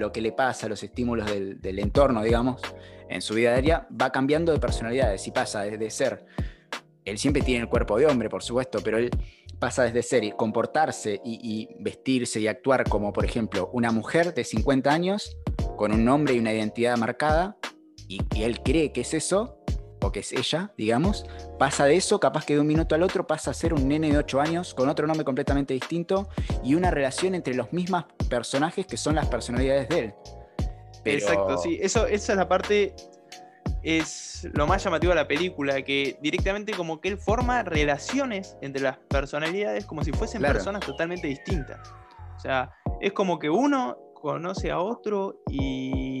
lo 0.00 0.10
que 0.10 0.20
le 0.20 0.32
pasa, 0.32 0.68
los 0.68 0.82
estímulos 0.82 1.30
del, 1.30 1.78
entorno, 1.78 2.24
digamos, 2.24 2.60
en 3.08 3.22
su 3.22 3.34
vida 3.34 3.52
diaria, 3.52 3.86
va 3.90 4.10
cambiando 4.10 4.50
de 4.50 4.58
personalidades 4.58 5.24
y 5.28 5.30
pasa 5.30 5.62
desde 5.62 5.88
ser, 5.88 6.26
él 7.04 7.16
siempre 7.16 7.42
tiene 7.42 7.60
el 7.60 7.68
cuerpo 7.68 7.96
de 7.96 8.06
hombre, 8.06 8.28
por 8.28 8.42
supuesto, 8.42 8.80
pero 8.82 8.98
él 8.98 9.10
pasa 9.60 9.84
desde 9.84 10.02
ser 10.02 10.24
y 10.24 10.32
comportarse 10.32 11.20
y, 11.24 11.38
y 11.40 11.76
vestirse 11.80 12.40
y 12.40 12.48
actuar 12.48 12.88
como, 12.88 13.12
por 13.12 13.24
ejemplo, 13.24 13.70
una 13.72 13.92
mujer 13.92 14.34
de 14.34 14.42
50 14.42 14.90
años 14.90 15.36
con 15.76 15.92
un 15.92 16.04
nombre 16.04 16.34
y 16.34 16.40
una 16.40 16.52
identidad 16.52 16.96
marcada, 16.96 17.56
y, 18.08 18.20
y 18.34 18.42
él 18.42 18.62
cree 18.64 18.90
que 18.90 19.02
es 19.02 19.14
eso, 19.14 19.63
o 20.04 20.12
que 20.12 20.20
es 20.20 20.32
ella, 20.32 20.72
digamos, 20.76 21.24
pasa 21.58 21.86
de 21.86 21.96
eso, 21.96 22.20
capaz 22.20 22.44
que 22.44 22.54
de 22.54 22.60
un 22.60 22.66
minuto 22.66 22.94
al 22.94 23.02
otro 23.02 23.26
pasa 23.26 23.50
a 23.50 23.54
ser 23.54 23.72
un 23.74 23.88
nene 23.88 24.10
de 24.10 24.18
8 24.18 24.40
años 24.40 24.74
con 24.74 24.88
otro 24.88 25.06
nombre 25.06 25.24
completamente 25.24 25.72
distinto 25.74 26.28
y 26.62 26.74
una 26.74 26.90
relación 26.90 27.34
entre 27.34 27.54
los 27.54 27.72
mismos 27.72 28.04
personajes 28.28 28.86
que 28.86 28.96
son 28.96 29.14
las 29.14 29.26
personalidades 29.26 29.88
de 29.88 29.98
él. 29.98 30.14
Pero- 31.02 31.18
Exacto, 31.18 31.58
sí. 31.58 31.78
Eso, 31.80 32.06
esa 32.06 32.32
es 32.32 32.38
la 32.38 32.48
parte. 32.48 32.94
Es 33.82 34.48
lo 34.54 34.66
más 34.66 34.82
llamativo 34.82 35.10
de 35.10 35.16
la 35.16 35.28
película, 35.28 35.82
que 35.82 36.18
directamente 36.22 36.72
como 36.72 37.00
que 37.00 37.08
él 37.08 37.18
forma 37.18 37.62
relaciones 37.62 38.56
entre 38.62 38.82
las 38.82 38.96
personalidades 39.08 39.84
como 39.84 40.02
si 40.02 40.12
fuesen 40.12 40.40
Claro. 40.40 40.54
personas 40.54 40.84
totalmente 40.86 41.26
distintas. 41.26 41.80
O 42.36 42.38
sea, 42.40 42.70
es 43.00 43.12
como 43.12 43.38
que 43.38 43.50
uno 43.50 43.98
conoce 44.14 44.70
a 44.70 44.78
otro 44.80 45.40
y, 45.50 46.13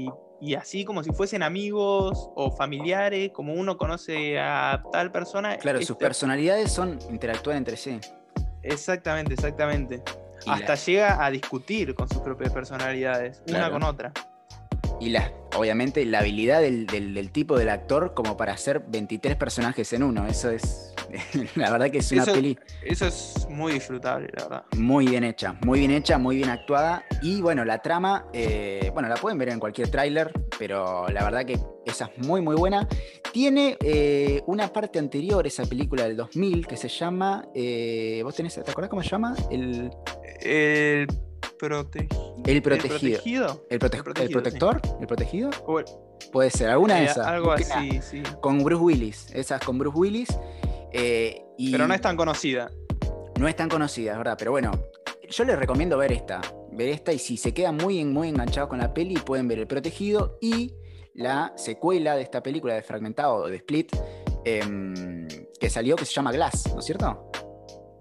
y 0.44 0.54
así 0.56 0.84
como 0.84 1.02
si 1.02 1.10
fuesen 1.10 1.42
amigos 1.42 2.28
o 2.34 2.50
familiares, 2.50 3.30
como 3.32 3.54
uno 3.54 3.78
conoce 3.78 4.38
a 4.38 4.82
tal 4.92 5.10
persona. 5.10 5.56
Claro, 5.56 5.78
sus 5.80 5.90
este- 5.90 6.04
personalidades 6.04 6.70
son 6.70 6.98
interactuar 7.10 7.56
entre 7.56 7.76
sí. 7.78 7.98
Exactamente, 8.62 9.34
exactamente. 9.34 10.02
Y 10.46 10.50
Hasta 10.50 10.68
la- 10.68 10.74
llega 10.74 11.24
a 11.24 11.30
discutir 11.30 11.94
con 11.94 12.08
sus 12.08 12.18
propias 12.18 12.52
personalidades, 12.52 13.42
una 13.48 13.70
con 13.70 13.82
otra. 13.82 14.12
Y 15.00 15.08
la, 15.10 15.32
obviamente 15.56 16.04
la 16.04 16.20
habilidad 16.20 16.60
del, 16.60 16.86
del- 16.86 17.14
del 17.14 17.30
tipo 17.32 17.58
del 17.58 17.68
actor 17.70 18.14
como 18.14 18.36
para 18.36 18.52
hacer 18.52 18.84
23 18.86 19.36
personajes 19.36 19.92
en 19.92 20.02
uno. 20.02 20.26
Eso 20.26 20.50
es, 20.50 20.93
la 21.56 21.70
verdad 21.70 21.90
que 21.90 21.98
es 21.98 22.12
una 22.12 22.22
Eso- 22.22 22.32
peli 22.32 22.58
Eso 22.84 23.06
es 23.06 23.46
muy 23.50 23.72
disfrutable, 23.74 24.28
la 24.36 24.42
verdad. 24.44 24.64
muy 24.76 25.06
bien 25.06 25.24
hecha, 25.24 25.54
muy 25.64 25.78
bien 25.80 25.90
hecha, 25.90 26.18
muy 26.18 26.36
bien 26.36 26.50
actuada. 26.50 27.04
Y 27.22 27.40
bueno, 27.40 27.64
la 27.64 27.78
trama, 27.82 28.26
eh, 28.32 28.90
bueno, 28.92 29.08
la 29.08 29.16
pueden 29.16 29.38
ver 29.38 29.48
en 29.50 29.60
cualquier 29.60 29.88
tráiler, 29.90 30.32
pero 30.58 31.08
la 31.08 31.24
verdad 31.24 31.44
que 31.44 31.58
esa 31.86 32.10
es 32.16 32.26
muy, 32.26 32.40
muy 32.40 32.56
buena. 32.56 32.88
Tiene 33.32 33.76
eh, 33.80 34.42
una 34.46 34.72
parte 34.72 34.98
anterior, 34.98 35.46
esa 35.46 35.64
película 35.64 36.04
del 36.04 36.16
2000, 36.16 36.66
que 36.66 36.76
se 36.76 36.88
llama, 36.88 37.46
eh, 37.54 38.20
¿vos 38.24 38.34
tenés, 38.34 38.54
te 38.54 38.70
acordás 38.70 38.90
cómo 38.90 39.02
se 39.02 39.08
llama? 39.10 39.34
El, 39.50 39.90
El, 40.40 41.06
prote- 41.58 42.08
el 42.46 42.56
el 42.56 42.62
protegido. 42.62 42.98
protegido. 42.98 43.66
¿El, 43.70 43.78
prote- 43.78 43.92
El 43.94 43.98
el 43.98 44.04
protegido, 44.04 44.28
sí. 44.28 44.32
protector? 44.32 44.80
¿El 45.00 45.06
protegido? 45.06 45.50
El- 45.50 45.84
Puede 46.32 46.50
ser, 46.50 46.70
alguna 46.70 46.96
de 46.96 47.04
esas. 47.04 47.26
algo 47.26 47.52
así, 47.52 48.00
sí. 48.02 48.22
Con 48.40 48.62
Bruce 48.64 48.82
Willis, 48.82 49.26
esas 49.34 49.60
con 49.62 49.78
Bruce 49.78 49.96
Willis. 49.96 50.28
Eh, 50.96 51.44
y 51.58 51.72
Pero 51.72 51.88
no 51.88 51.94
es 51.94 52.00
tan 52.00 52.16
conocida. 52.16 52.70
no 53.36 53.48
es 53.48 53.56
tan 53.56 53.68
conocida, 53.68 54.12
es 54.12 54.18
verdad. 54.18 54.36
Pero 54.38 54.52
bueno, 54.52 54.70
yo 55.28 55.44
les 55.44 55.58
recomiendo 55.58 55.98
ver 55.98 56.12
esta. 56.12 56.40
Ver 56.70 56.88
esta 56.88 57.12
y 57.12 57.18
si 57.18 57.36
se 57.36 57.52
quedan 57.52 57.76
muy, 57.76 58.04
muy 58.04 58.28
enganchados 58.28 58.70
con 58.70 58.78
la 58.78 58.94
peli, 58.94 59.16
pueden 59.16 59.48
ver 59.48 59.58
El 59.58 59.66
Protegido 59.66 60.38
y 60.40 60.72
la 61.14 61.52
secuela 61.56 62.14
de 62.14 62.22
esta 62.22 62.42
película 62.42 62.74
de 62.74 62.82
Fragmentado, 62.82 63.46
de 63.48 63.56
Split, 63.56 63.94
em, 64.44 65.26
que 65.58 65.68
salió, 65.68 65.96
que 65.96 66.04
se 66.04 66.12
llama 66.12 66.30
Glass, 66.30 66.72
¿no 66.72 66.78
es 66.78 66.86
cierto? 66.86 67.30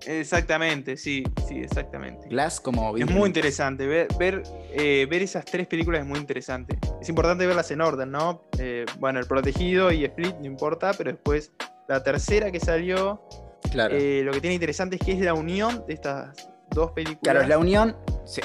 Exactamente, 0.06 0.98
sí, 0.98 1.24
sí, 1.48 1.60
exactamente. 1.60 2.28
Glass 2.28 2.60
como... 2.60 2.96
Es 2.98 3.10
muy 3.10 3.28
interesante. 3.28 3.88
Ver, 3.88 4.08
ver, 4.20 4.44
eh, 4.72 5.08
ver 5.10 5.22
esas 5.22 5.46
tres 5.46 5.66
películas 5.66 6.02
es 6.02 6.08
muy 6.08 6.20
interesante. 6.20 6.78
Es 7.02 7.10
importante 7.10 7.48
verlas 7.48 7.72
en 7.72 7.82
orden, 7.82 8.12
¿no? 8.12 8.44
Eh, 8.60 8.86
bueno, 9.00 9.20
El 9.20 9.26
Protegido 9.26 9.92
y 9.92 10.04
Split 10.04 10.36
no 10.40 10.46
importa, 10.46 10.94
pero 10.98 11.12
después 11.12 11.54
la 11.94 12.04
tercera 12.04 12.52
que 12.52 12.60
salió, 12.60 13.22
Claro. 13.72 13.96
eh, 13.96 14.22
lo 14.24 14.32
que 14.34 14.42
tiene 14.42 14.54
interesante 14.56 14.96
es 14.98 15.02
que 15.02 15.14
es 15.14 15.20
la 15.22 15.34
unión 15.34 15.84
de 15.88 15.94
estas 15.94 16.30
dos 16.72 16.92
películas. 16.92 17.20
Claro, 17.22 17.42
es 17.42 17.48
la 17.48 17.58
unión, 17.58 17.96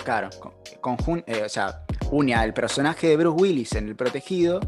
claro, 0.04 0.28
con- 0.38 0.52
conjun- 0.80 1.24
eh, 1.26 1.42
o 1.44 1.48
sea, 1.48 1.84
une 2.10 2.34
al 2.34 2.52
personaje 2.54 3.08
de 3.08 3.16
Bruce 3.16 3.42
Willis 3.42 3.72
en 3.74 3.88
El 3.88 3.96
Protegido 3.96 4.60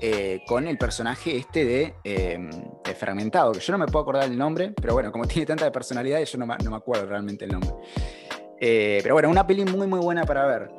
eh, 0.00 0.40
con 0.46 0.68
el 0.68 0.78
personaje 0.78 1.36
este 1.36 1.64
de, 1.64 1.94
eh, 2.04 2.38
de 2.84 2.94
Fragmentado, 2.94 3.50
que 3.52 3.58
yo 3.60 3.72
no 3.72 3.78
me 3.78 3.86
puedo 3.86 4.02
acordar 4.02 4.24
el 4.24 4.38
nombre, 4.38 4.72
pero 4.80 4.92
bueno, 4.94 5.10
como 5.10 5.24
tiene 5.28 5.46
tanta 5.46 5.70
personalidad, 5.72 6.20
yo 6.22 6.38
no, 6.38 6.46
me- 6.46 6.56
no 6.62 6.70
me 6.70 6.76
acuerdo 6.76 7.06
realmente 7.06 7.44
el 7.44 7.52
nombre. 7.52 7.70
Pero 8.60 9.14
bueno, 9.14 9.28
una 9.28 9.46
peli 9.46 9.64
muy, 9.64 9.86
muy 9.86 10.00
buena 10.00 10.24
para 10.24 10.44
ver. 10.46 10.70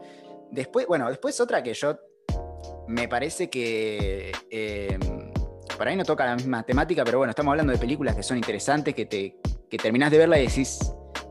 Después, 0.52 0.86
bueno, 0.88 1.10
después 1.10 1.40
otra 1.40 1.62
que 1.64 1.74
yo 1.74 1.98
me 2.88 3.08
parece 3.08 3.50
que 3.50 4.32
eh, 4.50 4.98
por 5.80 5.88
ahí 5.88 5.96
no 5.96 6.04
toca 6.04 6.26
la 6.26 6.36
misma 6.36 6.62
temática, 6.64 7.06
pero 7.06 7.20
bueno, 7.20 7.32
estamos 7.32 7.52
hablando 7.54 7.72
de 7.72 7.80
películas 7.80 8.14
que 8.14 8.22
son 8.22 8.36
interesantes, 8.36 8.94
que, 8.94 9.06
te, 9.06 9.38
que 9.70 9.78
terminás 9.78 10.12
de 10.12 10.18
verla 10.18 10.38
y 10.38 10.46
decís, 10.46 10.78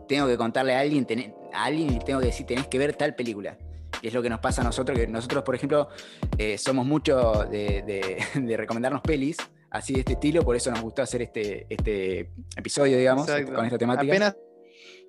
tengo 0.09 0.27
que 0.27 0.39
contarle 0.39 0.75
a 0.75 0.81
alguien, 0.81 1.07
a 1.53 1.65
alguien 1.67 1.93
y 1.93 1.99
tengo 1.99 2.19
que 2.21 2.27
decir, 2.27 2.47
tenés 2.47 2.67
que 2.67 2.79
ver 2.79 2.95
tal 2.97 3.15
película. 3.15 3.59
Y 4.01 4.07
es 4.09 4.15
lo 4.15 4.23
que 4.23 4.31
nos 4.31 4.41
pasa 4.41 4.63
a 4.63 4.65
nosotros, 4.65 4.99
que 4.99 5.07
nosotros, 5.07 5.45
por 5.45 5.55
ejemplo, 5.55 5.91
eh, 6.39 6.57
somos 6.57 6.87
mucho 6.87 7.45
de, 7.45 7.83
de- 7.83 8.25
de 8.41 8.57
recomendarnos 8.57 9.03
pelis 9.03 9.37
así 9.71 9.93
de 9.93 9.99
este 10.01 10.15
estilo, 10.15 10.43
por 10.43 10.57
eso 10.57 10.71
nos 10.71 10.81
gustó 10.81 11.03
hacer 11.03 11.21
este, 11.21 11.67
este 11.69 12.31
episodio, 12.57 12.97
digamos, 12.97 13.29
Exacto. 13.29 13.53
con 13.53 13.67
esta 13.67 13.77
temática. 13.77 14.11
Apenas 14.11 14.35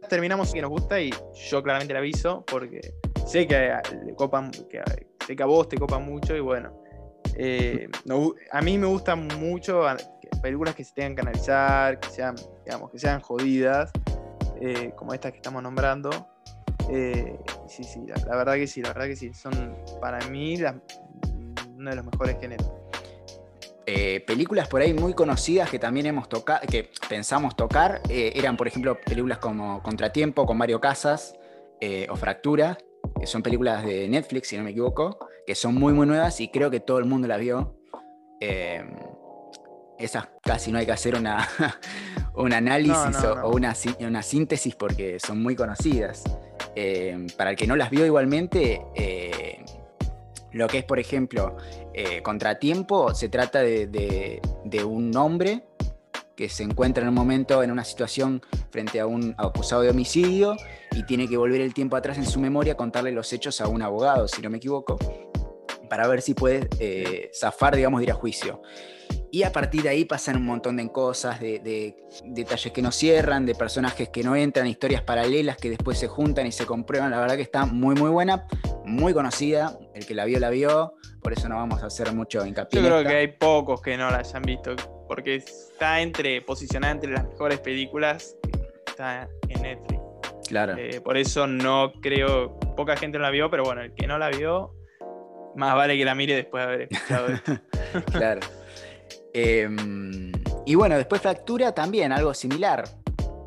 terminamos 0.10 0.52
que 0.54 0.62
nos 0.62 0.70
gusta 0.70 1.00
y 1.00 1.12
yo 1.50 1.64
claramente 1.64 1.94
le 1.94 2.00
aviso 2.00 2.44
porque 2.46 2.94
sé 3.26 3.48
que 3.48 3.56
a, 3.56 3.82
le 4.06 4.14
copan, 4.16 4.52
que 4.70 4.80
a, 4.82 4.86
sé 5.26 5.34
que 5.34 5.44
a 5.44 5.46
vos 5.46 5.70
te 5.70 5.78
copan 5.78 6.04
mucho 6.04 6.36
y 6.36 6.42
bueno. 6.42 6.74
Eh, 7.42 7.88
a 8.52 8.62
mí 8.62 8.78
me 8.78 8.86
gustan 8.88 9.28
mucho 9.40 9.88
a- 9.88 9.96
que- 9.96 10.30
películas 10.42 10.76
que 10.76 10.84
se 10.84 10.94
tengan 10.94 11.16
que 11.16 11.22
analizar, 11.22 12.00
que 12.00 12.10
sean, 12.10 12.36
digamos, 12.66 12.92
que 12.92 13.00
sean 13.00 13.22
jodidas, 13.22 13.92
eh, 14.60 14.92
como 14.96 15.14
estas 15.14 15.32
que 15.32 15.38
estamos 15.38 15.64
nombrando. 15.64 16.10
Eh, 16.90 17.38
sí, 17.68 17.84
sí, 17.84 18.02
la, 18.06 18.16
la 18.28 18.36
verdad 18.36 18.56
que 18.56 18.68
sí, 18.68 18.82
la 18.82 18.90
verdad 18.90 19.06
que 19.06 19.16
sí. 19.16 19.34
Son 19.34 19.76
para 20.02 20.20
mí 20.28 20.58
las- 20.58 20.76
uno 21.78 21.90
de 21.90 21.96
los 21.96 22.06
mejores 22.06 22.38
géneros. 22.40 22.70
Películas 24.28 24.68
por 24.68 24.82
ahí 24.82 24.94
muy 24.94 25.14
conocidas 25.16 25.70
que 25.72 25.80
también 25.80 26.06
hemos 26.06 26.30
tocado, 26.30 26.60
que 26.68 26.92
pensamos 27.08 27.56
tocar, 27.56 28.02
eran 28.08 28.56
por 28.56 28.68
ejemplo 28.68 29.00
películas 29.02 29.40
como 29.40 29.82
Contratiempo 29.82 30.46
con 30.46 30.58
Mario 30.58 30.80
Casas 30.80 31.34
o 32.10 32.16
Fractura, 32.16 32.78
que 33.20 33.26
son 33.26 33.42
películas 33.42 33.84
de 33.84 34.08
Netflix, 34.08 34.50
si 34.50 34.58
no 34.58 34.64
me 34.64 34.70
equivoco, 34.72 35.29
que 35.50 35.56
son 35.56 35.74
muy 35.74 35.94
muy 35.94 36.06
nuevas 36.06 36.40
y 36.42 36.50
creo 36.50 36.70
que 36.70 36.80
todo 36.80 37.00
el 37.00 37.06
mundo 37.06 37.28
las 37.28 37.40
vio. 37.40 37.76
Eh, 38.40 38.86
esas 39.98 40.28
casi 40.44 40.72
no 40.72 40.78
hay 40.78 40.86
que 40.86 40.92
hacer 40.92 41.16
una, 41.16 41.50
un 42.36 42.54
análisis 42.54 42.94
No, 42.96 43.10
no, 43.10 43.20
o, 43.32 43.36
no. 43.36 43.42
o 43.48 43.56
una, 43.56 43.74
una 44.02 44.22
síntesis 44.22 44.76
porque 44.76 45.20
son 45.20 45.42
muy 45.42 45.56
conocidas. 45.56 46.24
Eh, 46.76 47.26
para 47.36 47.50
el 47.50 47.56
que 47.56 47.66
no 47.66 47.76
las 47.76 47.90
vio 47.90 48.06
igualmente, 48.06 48.80
eh, 48.94 49.66
lo 50.52 50.68
que 50.68 50.78
es, 50.78 50.84
por 50.84 51.00
ejemplo, 51.00 51.58
eh, 51.96 52.22
Contratiempo, 52.22 53.16
se 53.16 53.28
trata 53.30 53.62
de, 53.62 53.88
de- 53.88 54.42
de 54.66 54.84
un 54.84 55.18
hombre 55.18 55.64
que 56.36 56.48
se 56.48 56.62
encuentra 56.62 57.02
en 57.02 57.10
un 57.10 57.16
momento 57.16 57.64
en 57.64 57.72
una 57.72 57.84
situación 57.84 58.44
frente 58.70 59.00
a 59.00 59.08
un 59.08 59.34
acusado 59.40 59.82
de 59.82 59.90
homicidio 59.90 60.56
y 60.92 61.02
tiene 61.08 61.28
que 61.28 61.38
volver 61.38 61.60
el 61.62 61.74
tiempo 61.74 61.96
atrás 61.96 62.20
en 62.20 62.26
su 62.28 62.40
memoria, 62.40 62.78
contarle 62.78 63.12
los 63.12 63.34
hechos 63.34 63.60
a 63.62 63.68
un 63.68 63.82
abogado, 63.82 64.28
si 64.28 64.44
no 64.44 64.52
me 64.52 64.58
equivoco, 64.58 64.98
para 65.90 66.08
ver 66.08 66.22
si 66.22 66.34
puede 66.34 66.68
eh, 66.80 67.32
zafar, 67.34 67.76
digamos, 67.76 68.00
de 68.00 68.06
ir 68.06 68.12
a 68.12 68.16
juicio. 68.16 68.62
Y 69.32 69.44
a 69.44 69.52
partir 69.52 69.84
de 69.84 69.90
ahí 69.90 70.06
pasan 70.06 70.38
un 70.38 70.46
montón 70.46 70.78
de 70.78 70.92
cosas, 70.92 71.40
de, 71.40 71.60
de 71.60 71.96
detalles 72.26 72.72
que 72.72 72.82
no 72.82 72.92
cierran, 72.92 73.46
de 73.46 73.54
personajes 73.56 74.10
que 74.10 74.24
no 74.24 74.36
entran, 74.36 74.66
historias 74.68 75.02
paralelas 75.02 75.58
que 75.58 75.70
después 75.70 76.00
se 76.00 76.08
juntan 76.08 76.48
y 76.48 76.52
se 76.52 76.66
comprueban. 76.66 77.12
La 77.12 77.20
verdad 77.20 77.36
que 77.36 77.44
está 77.44 77.66
muy, 77.66 77.96
muy 77.96 78.10
buena, 78.10 78.48
muy 78.86 79.14
conocida. 79.14 79.78
El 79.94 80.06
que 80.06 80.16
la 80.16 80.26
vio, 80.26 80.40
la 80.40 80.50
vio. 80.50 80.94
Por 81.22 81.34
eso 81.34 81.50
no 81.50 81.56
vamos 81.56 81.84
a 81.84 81.88
hacer 81.88 82.12
mucho 82.14 82.46
hincapié. 82.46 82.82
Yo 82.82 82.88
creo 82.88 83.04
que 83.04 83.16
hay 83.16 83.28
pocos 83.28 83.82
que 83.82 83.98
no 83.98 84.10
la 84.10 84.20
hayan 84.20 84.42
visto, 84.42 84.76
porque 85.08 85.36
está 85.36 86.02
entre 86.02 86.42
posicionada 86.42 86.94
entre 86.94 87.12
las 87.12 87.28
mejores 87.28 87.60
películas 87.60 88.36
que 88.42 88.92
está 88.92 89.30
en 89.48 89.62
Netflix. 89.62 90.02
Claro. 90.48 90.76
Eh, 90.78 91.02
por 91.02 91.18
eso 91.18 91.46
no 91.46 91.92
creo, 92.02 92.58
poca 92.76 92.96
gente 92.98 93.20
la 93.20 93.30
vio, 93.30 93.52
pero 93.52 93.64
bueno, 93.64 93.82
el 93.82 93.94
que 93.94 94.08
no 94.08 94.18
la 94.18 94.30
vio, 94.30 94.74
más 95.60 95.76
vale 95.76 95.98
que 95.98 96.06
la 96.06 96.16
mire 96.16 96.36
después 96.36 96.66
de 96.66 96.74
haber 96.74 96.88
escuchado 96.92 97.28
esto. 97.34 97.54
claro. 98.12 98.40
Em, 99.34 100.32
y 100.66 100.76
bueno, 100.76 100.98
después 100.98 101.22
Fractura 101.22 101.74
también, 101.74 102.12
algo 102.12 102.34
similar, 102.34 102.84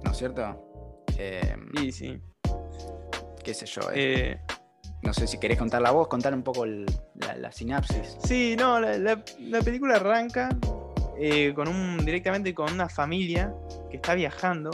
¿no 0.05 0.11
es 0.13 0.17
cierto? 0.17 1.05
Em, 1.19 1.69
Y 1.83 1.91
sí. 1.93 2.21
qué 3.43 3.55
sé 3.55 3.67
yo. 3.67 3.83
eh, 3.93 4.31
Eh, 4.33 4.41
no 5.03 5.13
sé 5.13 5.27
si 5.27 5.39
querés 5.39 5.59
contar 5.59 5.83
la 5.83 5.91
voz, 5.91 6.07
contar 6.07 6.33
un 6.35 6.43
poco 6.43 6.65
el- 6.65 6.87
la, 7.17 7.35
la 7.37 7.51
sinapsis. 7.53 8.17
sí, 8.25 8.55
no, 8.57 8.79
la, 8.81 8.97
la- 8.99 9.25
la 9.41 9.61
película 9.63 9.97
arranca 9.97 10.49
eh, 11.19 11.53
con 11.55 11.67
un, 11.69 12.05
directamente 12.05 12.55
con 12.55 12.73
una 12.73 12.89
familia 12.89 13.53
que 13.91 13.97
está 13.97 14.15
viajando. 14.15 14.71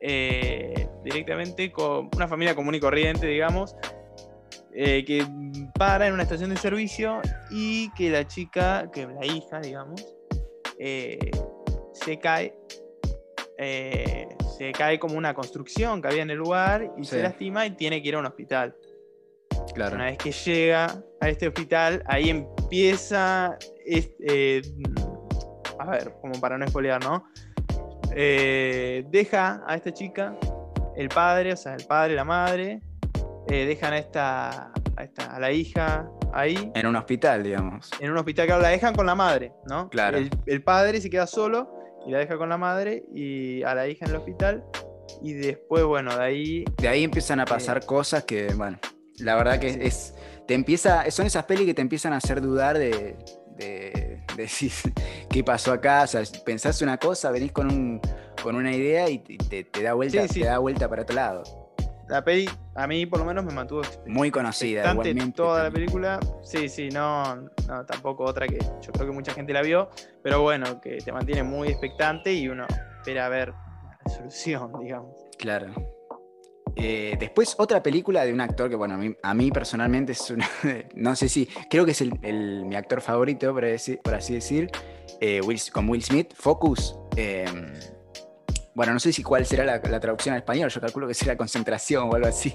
eh, 0.00 0.88
directamente 1.04 1.70
con 1.72 2.08
una 2.16 2.26
familia 2.28 2.54
común 2.54 2.74
y 2.74 2.80
corriente, 2.80 3.26
digamos. 3.26 3.76
Eh, 4.78 5.06
que 5.06 5.26
para 5.78 6.06
en 6.06 6.12
una 6.12 6.24
estación 6.24 6.50
de 6.50 6.58
servicio 6.58 7.22
y 7.50 7.90
que 7.94 8.10
la 8.10 8.26
chica, 8.26 8.90
que 8.92 9.06
la 9.06 9.24
hija, 9.24 9.58
digamos, 9.58 10.04
eh, 10.78 11.30
se 11.94 12.18
cae. 12.18 12.54
eh, 13.56 14.28
se 14.58 14.72
cae 14.72 14.98
como 14.98 15.16
una 15.16 15.32
construcción 15.32 16.02
que 16.02 16.08
había 16.08 16.22
en 16.22 16.28
el 16.28 16.36
lugar 16.36 16.92
y 16.98 17.04
se 17.04 17.22
lastima 17.22 17.64
y 17.64 17.70
tiene 17.70 18.02
que 18.02 18.08
ir 18.08 18.16
a 18.16 18.18
un 18.18 18.26
hospital. 18.26 18.76
Claro. 19.74 19.96
Una 19.96 20.06
vez 20.06 20.18
que 20.18 20.30
llega 20.30 21.02
a 21.20 21.28
este 21.30 21.48
hospital, 21.48 22.02
ahí 22.06 22.28
empieza. 22.28 23.56
a 25.78 25.90
ver, 25.90 26.12
como 26.20 26.38
para 26.38 26.58
no 26.58 26.66
espolear, 26.66 27.02
¿no? 27.02 27.24
Deja 28.14 29.62
a 29.66 29.74
esta 29.74 29.90
chica, 29.90 30.36
el 30.96 31.08
padre, 31.08 31.54
o 31.54 31.56
sea, 31.56 31.74
el 31.74 31.84
padre 31.86 32.14
la 32.14 32.24
madre, 32.24 32.82
eh, 33.48 33.66
dejan 33.66 33.92
a 33.92 33.98
esta, 33.98 34.72
a 34.96 35.02
esta, 35.04 35.34
a 35.34 35.38
la 35.40 35.52
hija 35.52 36.08
ahí, 36.32 36.70
En 36.74 36.86
un 36.86 36.96
hospital, 36.96 37.42
digamos. 37.42 37.90
en 38.00 38.10
un 38.10 38.16
hospital, 38.18 38.46
claro, 38.46 38.62
la 38.62 38.68
dejan 38.68 38.94
con 38.94 39.06
la 39.06 39.14
madre, 39.14 39.52
¿no? 39.68 39.88
Claro. 39.90 40.18
El, 40.18 40.30
el 40.46 40.62
padre 40.62 41.00
se 41.00 41.08
queda 41.10 41.26
solo 41.26 41.72
y 42.06 42.10
la 42.12 42.18
deja 42.18 42.36
con 42.38 42.48
la 42.48 42.56
madre 42.58 43.04
y 43.14 43.62
a 43.62 43.74
la 43.74 43.88
hija 43.88 44.04
en 44.04 44.10
el 44.12 44.16
hospital. 44.18 44.64
Y 45.22 45.32
después, 45.34 45.84
bueno, 45.84 46.16
de 46.16 46.22
ahí 46.24 46.64
De 46.78 46.88
ahí 46.88 47.04
empiezan 47.04 47.40
a 47.40 47.44
pasar 47.46 47.84
cosas 47.86 48.24
que, 48.24 48.52
bueno, 48.54 48.78
la 49.18 49.34
verdad 49.36 49.58
que 49.58 49.68
es. 49.86 50.14
Te 50.46 50.54
empieza. 50.54 51.10
Son 51.10 51.26
esas 51.26 51.44
pelis 51.44 51.64
que 51.66 51.74
te 51.74 51.82
empiezan 51.82 52.12
a 52.12 52.16
hacer 52.18 52.40
dudar 52.40 52.76
de. 52.78 53.16
de, 53.56 54.20
de 54.36 54.42
decir, 54.42 54.72
¿qué 55.30 55.42
pasó 55.42 55.72
acá? 55.72 56.02
O 56.02 56.06
sea, 56.06 56.22
pensás 56.44 56.82
una 56.82 56.98
cosa, 56.98 57.30
venís 57.30 57.52
con 57.52 57.70
un 57.72 58.00
con 58.42 58.54
una 58.56 58.72
idea 58.74 59.08
y 59.08 59.18
te, 59.20 59.38
te- 59.38 59.64
te 59.64 59.82
da 59.82 59.94
vuelta, 59.94 60.22
Sí, 60.22 60.28
sí. 60.34 60.40
te 60.40 60.46
da 60.46 60.58
vuelta 60.58 60.88
para 60.88 61.02
otro 61.02 61.16
lado. 61.16 61.42
la 62.08 62.22
peli, 62.22 62.48
a 62.76 62.86
mí 62.86 63.06
por 63.06 63.18
lo 63.20 63.24
menos 63.24 63.44
me 63.44 63.52
mantuvo. 63.52 63.82
Muy 64.06 64.30
conocida, 64.30 64.82
Bastante 64.94 65.32
toda 65.32 65.64
la 65.64 65.70
película. 65.70 66.20
Sí, 66.42 66.68
sí, 66.68 66.88
no, 66.90 67.34
no, 67.68 67.86
tampoco 67.86 68.24
otra 68.24 68.46
que 68.46 68.58
yo 68.58 68.92
creo 68.92 69.06
que 69.06 69.12
mucha 69.12 69.32
gente 69.32 69.52
la 69.52 69.62
vio, 69.62 69.88
pero 70.22 70.42
bueno, 70.42 70.80
que 70.80 70.98
te 70.98 71.12
mantiene 71.12 71.42
muy 71.42 71.68
expectante 71.68 72.32
y 72.32 72.48
uno 72.48 72.66
espera 72.98 73.28
ver 73.28 73.52
la 74.04 74.12
solución, 74.12 74.72
digamos. 74.82 75.14
Claro. 75.38 75.72
Eh, 76.78 77.16
después 77.18 77.54
otra 77.58 77.82
película 77.82 78.24
de 78.26 78.34
un 78.34 78.40
actor 78.42 78.68
que, 78.68 78.76
bueno, 78.76 78.94
a 78.94 78.98
mí, 78.98 79.16
a 79.22 79.32
mí 79.32 79.50
personalmente 79.50 80.12
es 80.12 80.30
una, 80.30 80.46
no 80.94 81.16
sé 81.16 81.28
si, 81.30 81.46
creo 81.70 81.86
que 81.86 81.92
es 81.92 82.00
el, 82.02 82.18
el- 82.22 82.66
mi 82.66 82.76
actor 82.76 83.00
favorito, 83.00 83.52
por, 83.54 83.64
decir- 83.64 83.98
por 84.02 84.14
así 84.14 84.34
decir, 84.34 84.70
eh, 85.20 85.40
Will- 85.42 85.70
con 85.72 85.88
Will 85.88 86.02
Smith, 86.02 86.34
Focus. 86.34 86.94
eh, 87.16 87.46
bueno, 88.76 88.92
no 88.92 89.00
sé 89.00 89.10
si 89.12 89.22
cuál 89.22 89.46
será 89.46 89.64
la, 89.64 89.78
la 89.78 89.98
traducción 89.98 90.34
al 90.34 90.40
español, 90.40 90.68
yo 90.68 90.80
calculo 90.82 91.08
que 91.08 91.14
será 91.14 91.34
concentración 91.36 92.10
o 92.10 92.14
algo 92.14 92.28
así, 92.28 92.54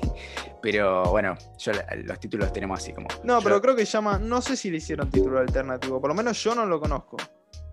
pero 0.61 1.03
bueno, 1.05 1.35
yo 1.57 1.71
los 2.03 2.19
títulos 2.19 2.53
tenemos 2.53 2.79
así 2.79 2.93
como... 2.93 3.07
No, 3.23 3.39
yo- 3.39 3.43
pero 3.43 3.61
creo 3.61 3.75
que 3.75 3.85
llama, 3.85 4.19
no 4.19 4.39
sé 4.41 4.55
si 4.55 4.69
le 4.69 4.77
hicieron 4.77 5.09
título 5.09 5.39
alternativo, 5.39 5.99
por 5.99 6.09
lo 6.09 6.13
menos 6.15 6.41
yo 6.43 6.53
no 6.53 6.65
lo 6.65 6.79
conozco. 6.79 7.17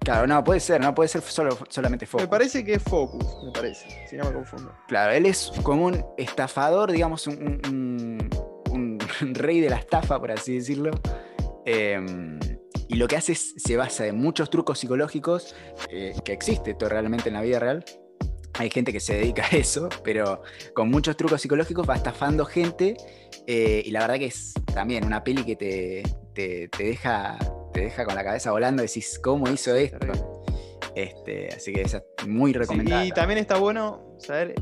Claro, 0.00 0.26
no, 0.26 0.43
puede 0.43 0.61
ser, 0.61 0.81
no 0.81 0.95
puede 0.95 1.09
ser 1.09 1.21
solo, 1.21 1.59
solamente 1.69 2.07
Focus. 2.07 2.23
Me 2.25 2.28
parece 2.31 2.64
que 2.64 2.75
es 2.75 2.83
Focus, 2.83 3.45
me 3.45 3.52
parece, 3.52 3.87
si 4.09 4.17
no 4.17 4.25
me 4.25 4.33
confundo. 4.33 4.73
Claro, 4.87 5.12
él 5.12 5.26
es 5.26 5.52
como 5.62 5.85
un 5.85 6.02
estafador, 6.17 6.90
digamos, 6.90 7.26
un, 7.26 7.61
un- 7.67 8.31
un- 8.71 8.99
un 9.21 9.35
rey 9.35 9.61
de 9.61 9.69
la 9.69 9.76
estafa, 9.76 10.19
por 10.19 10.33
así 10.33 10.55
decirlo. 10.55 10.93
Eh, 11.67 12.00
y 12.88 12.95
lo 12.97 13.07
que 13.07 13.17
hace 13.17 13.33
es, 13.33 13.52
se 13.59 13.76
basa 13.76 14.07
en 14.07 14.17
muchos 14.17 14.49
trucos 14.49 14.78
psicológicos 14.78 15.55
eh, 15.90 16.14
que 16.25 16.33
existe 16.33 16.71
esto 16.71 16.88
realmente 16.88 17.28
en 17.28 17.35
la 17.35 17.43
vida 17.43 17.59
real. 17.59 17.85
Hay 18.59 18.71
gente 18.71 18.93
que 18.93 19.00
se 19.00 19.15
dedica 19.15 19.45
a 19.47 19.57
eso, 19.57 19.88
pero 20.03 20.43
con 20.75 20.91
muchos 20.91 21.17
trucos 21.17 21.41
psicológicos 21.41 21.88
va 21.88 21.95
estafando 21.97 22.45
gente. 22.45 22.97
eh, 23.47 23.83
y 23.85 23.91
la 23.93 24.00
verdad 24.00 24.17
que 24.19 24.27
es 24.27 24.53
también 24.75 25.05
una 25.05 25.25
peli 25.25 25.43
que 25.45 25.57
te, 25.57 26.03
te- 26.35 26.69
te 26.69 26.85
deja, 26.85 27.38
te 27.73 27.81
deja 27.83 28.05
con 28.05 28.15
la 28.15 28.23
cabeza 28.25 28.50
volando. 28.50 28.83
Decís, 28.83 29.19
¿cómo 29.23 29.49
hizo 29.49 29.75
esto? 29.75 29.99
Este, 30.95 31.49
así 31.55 31.73
que 31.73 31.83
esa 31.83 32.03
es 32.18 32.27
muy 32.27 32.53
Sí, 32.53 32.59
recomendada. 32.59 33.05
y 33.07 33.11
también 33.12 33.38
está 33.38 33.57
bueno 33.59 34.16
saber, 34.18 34.55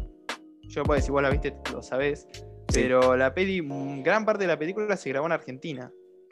yo 0.69 0.83
puedo 0.85 0.97
decir, 0.99 1.11
vos 1.13 1.23
la 1.23 1.31
viste, 1.31 1.55
lo 1.73 1.83
sabés, 1.83 2.27
Sí. 2.69 2.81
pero 2.83 3.17
la 3.17 3.33
peli, 3.33 3.63
gran 4.03 4.25
parte 4.25 4.43
de 4.45 4.49
la 4.49 4.59
película 4.59 4.97
se 4.97 5.09
grabó 5.09 5.27
en 5.27 5.33
Argentina. 5.33 5.91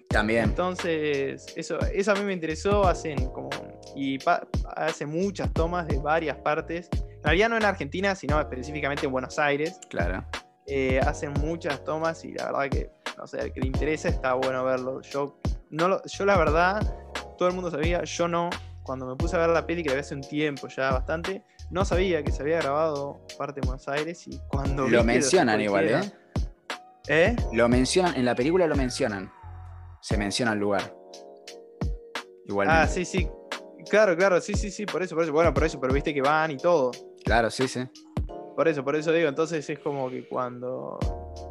También. 0.09 0.45
Entonces, 0.45 1.47
eso, 1.57 1.79
eso 1.93 2.13
a 2.13 2.15
mí 2.15 2.23
me 2.25 2.33
interesó, 2.35 2.87
hacen 2.87 3.31
como, 3.31 3.51
y 3.97 4.19
pa- 4.19 4.47
hace 4.77 5.07
muchas 5.07 5.53
tomas 5.53 5.89
de 5.89 5.99
varias 5.99 6.37
partes. 6.39 6.89
Realidad 7.25 7.49
no 7.49 7.57
en 7.57 7.65
Argentina, 7.65 8.15
sino 8.15 8.39
específicamente 8.39 9.07
en 9.07 9.13
Buenos 9.13 9.39
Aires. 9.39 9.81
Claro. 9.89 10.25
Eh, 10.67 11.01
hacen 11.01 11.33
muchas 11.41 11.83
tomas 11.85 12.25
y 12.25 12.33
la 12.33 12.47
verdad 12.47 12.69
que, 12.71 12.91
no 13.19 13.27
sé, 13.27 13.41
al 13.41 13.53
que 13.53 13.61
le 13.61 13.67
interesa 13.67 14.09
está 14.09 14.35
bueno 14.35 14.63
verlo. 14.65 15.01
Yo, 15.03 15.39
no 15.71 15.89
lo- 15.89 16.03
yo 16.05 16.25
la 16.25 16.37
verdad, 16.37 16.81
todo 17.39 17.49
el 17.49 17.55
mundo 17.55 17.71
sabía, 17.71 18.05
yo 18.05 18.29
no. 18.29 18.51
Cuando 18.83 19.07
me 19.07 19.17
puse 19.17 19.37
a 19.37 19.39
ver 19.39 19.49
la 19.51 19.67
peli, 19.67 19.83
que 19.83 19.89
la 19.89 19.95
vi 19.95 20.01
hace 20.03 20.15
un 20.15 20.21
tiempo 20.21 20.69
ya 20.69 20.93
bastante, 20.93 21.43
no 21.71 21.85
sabía 21.87 22.23
que 22.23 22.31
se 22.31 22.43
había 22.43 22.59
grabado 22.59 23.21
parte 23.39 23.61
en 23.61 23.67
Buenos 23.67 23.89
Aires 23.89 24.27
y 24.29 24.39
cuando... 24.49 24.87
Lo 24.87 25.03
mencionan 25.03 25.61
igual, 25.63 25.89
¿eh? 25.89 26.13
¿Eh? 27.09 27.37
Lo 27.53 27.69
mencionan, 27.69 28.15
en 28.17 28.27
la 28.27 28.35
película 28.35 28.67
lo 28.67 28.77
mencionan. 28.77 29.33
Se 30.03 30.19
menciona 30.19 30.53
el 30.53 30.59
lugar. 30.59 30.95
Igualmente. 32.47 32.83
Ah, 32.83 32.87
sí, 32.87 33.05
sí. 33.07 33.29
Claro, 33.89 34.17
claro, 34.17 34.41
sí, 34.41 34.55
sí, 34.55 34.71
sí, 34.71 34.85
por 34.87 35.03
eso, 35.03 35.15
por 35.15 35.25
eso. 35.25 35.33
Bueno, 35.33 35.53
por 35.53 35.65
eso, 35.65 35.81
pero 35.81 35.93
viste 35.95 36.13
que 36.13 36.21
van 36.23 36.51
y 36.51 36.57
todo. 36.57 36.91
Claro, 37.25 37.51
sí, 37.51 37.67
sí. 37.69 37.85
Por 38.57 38.69
eso, 38.69 38.85
por 38.85 38.95
eso 38.95 39.11
digo, 39.13 39.29
entonces 39.29 39.69
es 39.69 39.79
como 39.81 40.09
que 40.09 40.29
cuando. 40.29 40.99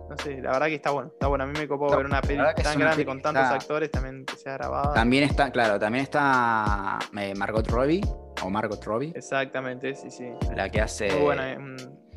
No 0.10 0.18
sé, 0.24 0.42
la 0.42 0.52
verdad 0.52 0.68
que 0.68 0.76
está 0.76 0.92
bueno. 0.92 1.10
Está 1.12 1.28
bueno. 1.28 1.44
A 1.44 1.48
mí 1.48 1.54
me 1.60 1.68
copó 1.68 1.86
Está- 1.88 1.98
ver 1.98 2.06
una 2.06 2.22
peli 2.22 2.38
tan 2.64 2.80
grande 2.80 2.96
peli 2.98 3.06
con 3.06 3.22
tantos 3.22 3.44
está- 3.44 3.56
actores 3.56 3.92
también 3.92 4.26
que 4.26 4.38
sea 4.38 4.54
grabada. 4.54 4.94
También 4.94 5.24
está, 5.26 5.52
claro, 5.52 5.78
también 5.80 6.04
está 6.04 7.00
eh, 7.20 7.34
Margot 7.36 7.68
Robbie, 7.68 8.02
o 8.42 8.50
Margot 8.50 8.82
Robbie, 8.86 9.12
Exactamente, 9.16 9.96
sí, 9.96 10.10
sí. 10.12 10.30
la 10.56 10.70
que 10.70 10.80
hace. 10.80 11.12
Muy 11.12 11.22
buena, 11.24 11.58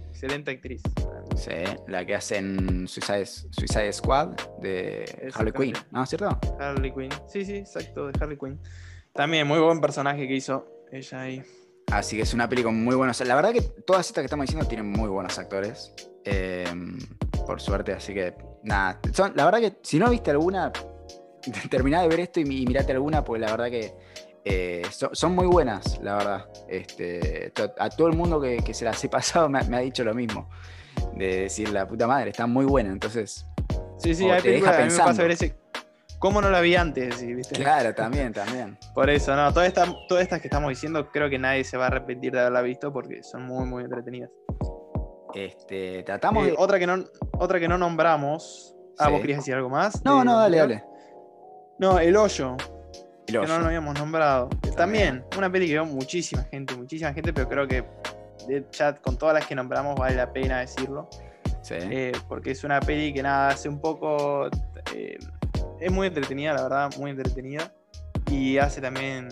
excelente 0.09 0.53
actriz. 0.53 0.83
Sí, 1.35 1.51
la 1.89 2.05
que 2.07 2.15
hace 2.15 2.37
en 2.37 2.87
Suicide, 2.87 3.27
Suicide 3.27 3.93
Squad 3.93 4.29
de 4.61 5.31
Harley 5.35 5.53
Quinn. 5.53 5.75
¿no 5.91 6.03
es 6.05 6.09
cierto? 6.09 6.39
Harley 6.61 6.93
Quinn. 6.95 7.11
Sí, 7.27 7.45
sí, 7.45 7.57
exacto, 7.57 8.07
de 8.07 8.13
Harley 8.21 8.39
Quinn. 8.39 8.59
También 9.13 9.47
muy 9.49 9.59
buen 9.59 9.81
personaje 9.81 10.29
que 10.29 10.35
hizo 10.35 10.67
ella 10.93 11.21
ahí. 11.23 11.43
Así 11.93 12.17
que 12.17 12.23
es 12.23 12.35
una 12.35 12.49
peli 12.49 12.63
con 12.63 12.83
muy 12.83 12.97
buenos. 12.97 13.21
La 13.21 13.35
verdad 13.37 13.53
que 13.53 13.63
todas 13.63 14.07
estas 14.07 14.23
que 14.23 14.27
estamos 14.27 14.45
diciendo 14.47 14.67
tienen 14.69 14.91
muy 14.91 15.09
buenos 15.09 15.39
actores. 15.39 15.93
eh, 16.25 16.67
por 17.47 17.61
suerte, 17.61 17.93
así 17.93 18.13
que 18.13 18.35
nada. 18.65 18.99
Son, 19.13 19.33
la 19.37 19.45
verdad 19.45 19.61
que 19.61 19.77
si 19.83 19.99
no 20.01 20.11
viste 20.11 20.33
alguna, 20.33 20.73
terminá 21.71 22.03
de 22.03 22.09
ver 22.09 22.21
esto 22.21 22.41
y, 22.41 22.45
mi- 22.45 22.63
y 22.63 22.67
mirate 22.67 22.91
alguna, 22.93 23.23
pues 23.25 23.41
la 23.41 23.51
verdad 23.53 23.67
que 23.71 23.95
eh, 24.45 24.83
so- 24.91 25.11
son 25.13 25.35
muy 25.37 25.47
buenas, 25.47 26.01
la 26.03 26.17
verdad. 26.17 26.49
Este, 26.69 27.51
to- 27.55 27.73
a 27.79 27.89
todo 27.91 28.09
el 28.09 28.17
mundo 28.17 28.41
que, 28.41 28.57
que 28.59 28.75
se 28.75 28.85
las 28.85 29.03
he 29.05 29.09
pasado 29.09 29.49
me, 29.51 29.61
ha- 29.61 29.65
me 29.65 29.77
ha 29.77 29.81
dicho 29.81 30.03
lo 30.03 30.13
mismo. 30.15 30.51
De 31.15 31.43
decir, 31.43 31.69
la 31.69 31.87
puta 31.87 32.07
madre, 32.09 32.31
está 32.31 32.47
muy 32.49 32.65
buena. 32.65 32.91
Entonces, 32.91 33.47
Sí, 33.99 34.15
sí, 34.15 34.29
hay 34.29 34.43
películas 34.43 34.75
a 34.77 34.79
mí 34.85 34.91
me 34.93 34.99
pasa 34.99 35.23
ver 35.23 35.31
ese. 35.31 35.57
¿Cómo 36.19 36.41
no 36.41 36.49
la 36.51 36.61
vi 36.61 36.75
antes? 36.77 37.21
¿viste? 37.25 37.55
claro, 37.57 37.95
también, 37.95 38.33
también. 38.33 38.79
Por 38.95 39.11
eso, 39.11 39.37
no, 39.37 39.53
todas 39.53 39.69
estas, 39.69 39.89
todas 40.09 40.23
estas 40.23 40.41
que 40.41 40.49
estamos 40.49 40.71
diciendo, 40.71 41.11
creo 41.11 41.29
que 41.29 41.39
nadie 41.39 41.63
se 41.65 41.77
va 41.77 41.85
a 41.85 41.87
arrepentir 41.89 42.33
de 42.33 42.41
haberla 42.41 42.63
visto 42.63 42.93
porque 42.93 43.23
son 43.23 43.43
muy, 43.47 43.67
muy 43.67 43.85
entretenidas. 43.85 44.31
Este, 45.35 46.03
tratamos 46.05 46.45
Eh, 46.47 46.51
de. 46.51 46.55
otra, 46.59 46.79
que 46.79 46.87
no, 46.87 47.05
otra 47.39 47.61
que 47.61 47.69
no 47.69 47.77
nombramos. 47.79 48.75
Ah, 48.99 49.07
Sí. 49.07 49.13
vos 49.13 49.21
querías 49.21 49.39
decir 49.41 49.55
algo 49.55 49.69
más. 49.69 50.03
No, 50.05 50.21
de 50.21 50.25
no, 50.25 50.39
dale, 50.39 50.57
dale. 50.59 50.85
No, 51.79 51.99
El 51.99 52.17
Hoyo, 52.17 52.57
El 53.27 53.33
que 53.33 53.39
hoyo. 53.39 53.49
no 53.49 53.59
lo 53.59 53.67
habíamos 53.67 53.95
nombrado. 53.99 54.49
También, 54.77 55.23
una 55.37 55.53
peli 55.53 55.67
que 55.67 55.75
veo 55.75 55.85
muchísima 55.85 56.43
gente, 56.45 56.75
muchísima 56.75 57.13
gente, 57.13 57.33
pero 57.35 57.49
creo 57.49 57.69
que 57.69 57.85
de 58.49 58.67
chat 58.71 58.99
con 59.03 59.19
todas 59.19 59.35
las 59.35 59.47
que 59.47 59.55
nombramos 59.55 59.97
vale 59.97 60.17
la 60.17 60.33
pena 60.33 60.61
decirlo. 60.61 61.11
Sí. 61.61 61.75
eh, 61.79 62.13
porque 62.29 62.53
es 62.53 62.63
una 62.65 62.81
peli 62.81 63.13
que 63.13 63.23
nada, 63.23 63.49
hace 63.49 63.69
un 63.69 63.81
poco. 63.81 64.47
eh, 64.95 65.19
es 65.81 65.93
muy 65.93 66.07
entretenida, 66.09 66.53
la 66.55 66.63
verdad, 66.63 66.91
muy 66.99 67.11
entretenida. 67.11 67.73
Y 68.31 68.59
hace 68.59 68.81
también 68.81 69.29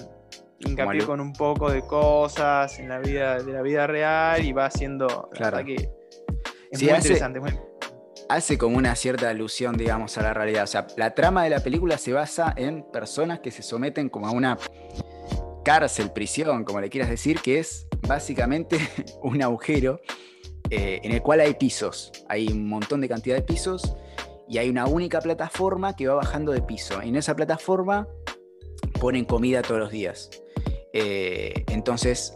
hincapié 0.61 1.05
con 1.05 1.21
un 1.21 1.33
poco 1.33 1.71
de 1.71 1.81
cosas 1.83 2.79
en 2.79 2.89
la 2.89 2.99
vida, 3.01 3.43
de 3.43 3.53
la 3.53 3.63
vida 3.63 3.87
real 3.87 4.45
y 4.45 4.53
va 4.53 4.67
haciendo. 4.67 5.07
La 5.33 5.37
Claro. 5.39 5.57
verdad 5.59 5.67
que 5.67 5.75
es 6.71 6.79
Sí, 6.79 6.85
muy 6.87 6.95
hace- 6.95 7.09
interesante. 7.09 7.41
muy- 7.41 7.59
hace 8.29 8.57
como 8.57 8.77
una 8.79 8.95
cierta 8.97 9.29
alusión, 9.31 9.77
digamos, 9.77 10.17
a 10.19 10.23
la 10.23 10.33
realidad. 10.33 10.65
O 10.65 10.67
sea, 10.69 10.87
la 10.97 11.15
trama 11.15 11.45
de 11.45 11.51
la 11.51 11.61
película 11.61 11.99
se 11.99 12.13
basa 12.13 12.53
en 12.57 12.83
personas 12.91 13.41
que 13.41 13.51
se 13.51 13.63
someten 13.63 14.09
como 14.09 14.29
a 14.29 14.31
una 14.31 14.59
cárcel, 15.65 16.11
prisión, 16.13 16.65
como 16.65 16.81
le 16.81 16.89
quieras 16.91 17.11
decir, 17.11 17.41
que 17.41 17.59
es 17.59 17.87
básicamente 18.07 18.79
un 19.23 19.43
agujero 19.43 20.01
eh, 20.71 21.01
en 21.03 21.13
el 21.13 21.23
cual 21.23 21.41
hay 21.41 21.55
pisos. 21.55 22.13
Hay 22.29 22.49
un 22.49 22.69
montón 22.69 23.01
de 23.01 23.09
cantidad 23.09 23.37
de 23.37 23.43
pisos 23.43 23.97
y 24.49 24.59
hay 24.59 24.69
una 24.69 24.87
única 24.87 25.21
plataforma 25.21 25.97
que 25.97 26.07
va 26.07 26.15
bajando 26.15 26.53
de 26.53 26.63
piso. 26.63 27.01
En 27.01 27.17
esa 27.17 27.35
plataforma 27.35 28.09
ponen 29.01 29.25
comida 29.25 29.63
todos 29.63 29.81
los 29.81 29.91
días. 29.91 30.31
Eh, 30.93 31.65
entonces, 31.69 32.33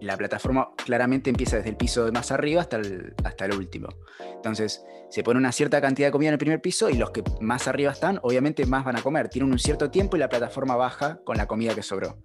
la 0.00 0.16
plataforma 0.16 0.70
claramente 0.84 1.30
empieza 1.30 1.56
desde 1.56 1.70
el 1.70 1.76
piso 1.76 2.04
de 2.04 2.12
más 2.12 2.30
arriba 2.30 2.62
hasta 2.62 2.76
el, 2.76 3.14
hasta 3.24 3.44
el 3.44 3.54
último. 3.54 3.88
Entonces, 4.34 4.82
se 5.10 5.22
pone 5.22 5.38
una 5.38 5.52
cierta 5.52 5.80
cantidad 5.80 6.08
de 6.08 6.12
comida 6.12 6.28
en 6.28 6.34
el 6.34 6.38
primer 6.38 6.60
piso 6.60 6.88
y 6.88 6.94
los 6.94 7.10
que 7.10 7.22
más 7.40 7.68
arriba 7.68 7.92
están, 7.92 8.18
obviamente 8.22 8.64
más 8.64 8.84
van 8.84 8.96
a 8.96 9.02
comer. 9.02 9.28
Tienen 9.28 9.52
un 9.52 9.58
cierto 9.58 9.90
tiempo 9.90 10.16
y 10.16 10.20
la 10.20 10.28
plataforma 10.28 10.76
baja 10.76 11.20
con 11.24 11.36
la 11.36 11.46
comida 11.46 11.74
que 11.74 11.82
sobró. 11.82 12.16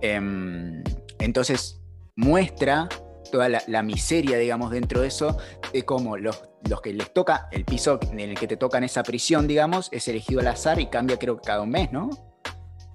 Em, 0.00 0.82
entonces, 1.18 1.80
muestra 2.16 2.88
toda 3.32 3.48
la, 3.48 3.82
miseria, 3.82 4.38
digamos, 4.38 4.70
dentro 4.70 5.00
de 5.00 5.08
eso, 5.08 5.36
de 5.72 5.82
cómo 5.84 6.16
los, 6.16 6.44
los 6.68 6.80
que 6.80 6.92
les 6.92 7.12
toca, 7.12 7.48
el 7.50 7.64
piso 7.64 7.98
en 8.12 8.20
el 8.20 8.38
que 8.38 8.46
te 8.46 8.56
tocan 8.56 8.84
esa 8.84 9.02
prisión, 9.02 9.48
digamos, 9.48 9.88
es 9.90 10.06
elegido 10.06 10.40
al 10.40 10.46
azar 10.46 10.78
y 10.78 10.86
cambia 10.86 11.18
creo 11.18 11.38
que 11.38 11.42
cada 11.46 11.62
un 11.62 11.70
mes, 11.70 11.90
¿no? 11.90 12.10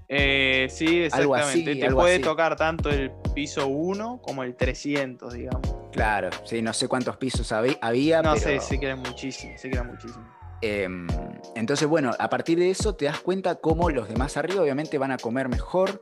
Eh, 0.08 0.67
sí, 0.69 1.02
exactamente. 1.04 1.76
Te 1.76 1.91
puede 1.91 2.19
tocar 2.19 2.56
tanto 2.56 2.89
el 2.89 3.12
piso 3.36 3.67
1 3.67 4.21
como 4.21 4.43
el 4.43 4.56
300, 4.56 5.34
digamos. 5.34 5.76
Claro, 5.91 6.30
sí, 6.45 6.62
no 6.62 6.71
sé 6.71 6.88
cuántos 6.88 7.17
pisos 7.17 7.52
había. 7.52 8.21
No 8.21 8.38
sé, 8.38 8.62
sí 8.62 8.80
que 8.80 8.86
eran 8.86 9.00
muchísimos, 9.00 9.60
sí 9.60 9.69
que 9.69 9.76
eran 9.76 9.88
muchísimos. 9.88 10.26
Em, 10.62 11.08
entonces, 11.56 11.88
bueno, 11.88 12.12
a 12.17 12.30
partir 12.30 12.58
de 12.58 12.69
eso 12.69 12.95
te 12.95 13.06
das 13.06 13.19
cuenta 13.19 13.56
cómo 13.56 13.89
los 13.89 14.08
demás 14.08 14.38
arriba 14.38 14.62
obviamente 14.62 14.97
van 14.97 15.12
a 15.12 15.17
comer 15.17 15.50
mejor 15.50 16.02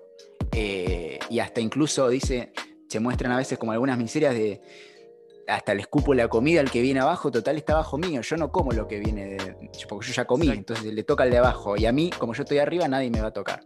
eh, 0.52 1.20
y 1.30 1.40
hasta 1.40 1.60
incluso 1.60 2.08
dice, 2.08 2.54
se 2.96 3.02
muestran 3.02 3.34
a 3.34 3.38
veces 3.38 3.58
como 3.58 3.74
algunas 3.74 3.98
miserias 3.98 4.34
de 4.34 4.62
hasta 5.50 5.74
le 5.74 5.82
escupo 5.82 6.14
la 6.14 6.30
comida 6.30 6.62
al 6.62 6.72
que 6.72 6.82
viene 6.82 7.02
abajo, 7.02 7.30
total 7.30 7.58
está 7.58 7.74
abajo 7.74 7.98
mío, 7.98 8.22
yo 8.22 8.38
no 8.38 8.54
como 8.54 8.72
lo 8.72 8.88
que 8.88 9.00
viene 9.00 9.26
de, 9.26 9.70
porque 9.90 10.08
yo 10.08 10.14
ya 10.14 10.24
comí, 10.24 10.50
entonces 10.50 10.94
le 10.94 11.04
toca 11.04 11.24
al 11.24 11.30
de 11.30 11.38
abajo 11.38 11.76
y 11.76 11.86
a 11.86 11.92
mí, 11.92 12.10
como 12.18 12.34
yo 12.34 12.44
estoy 12.44 12.60
arriba, 12.60 12.88
nadie 12.88 13.10
me 13.10 13.20
va 13.20 13.28
a 13.28 13.34
tocar. 13.34 13.66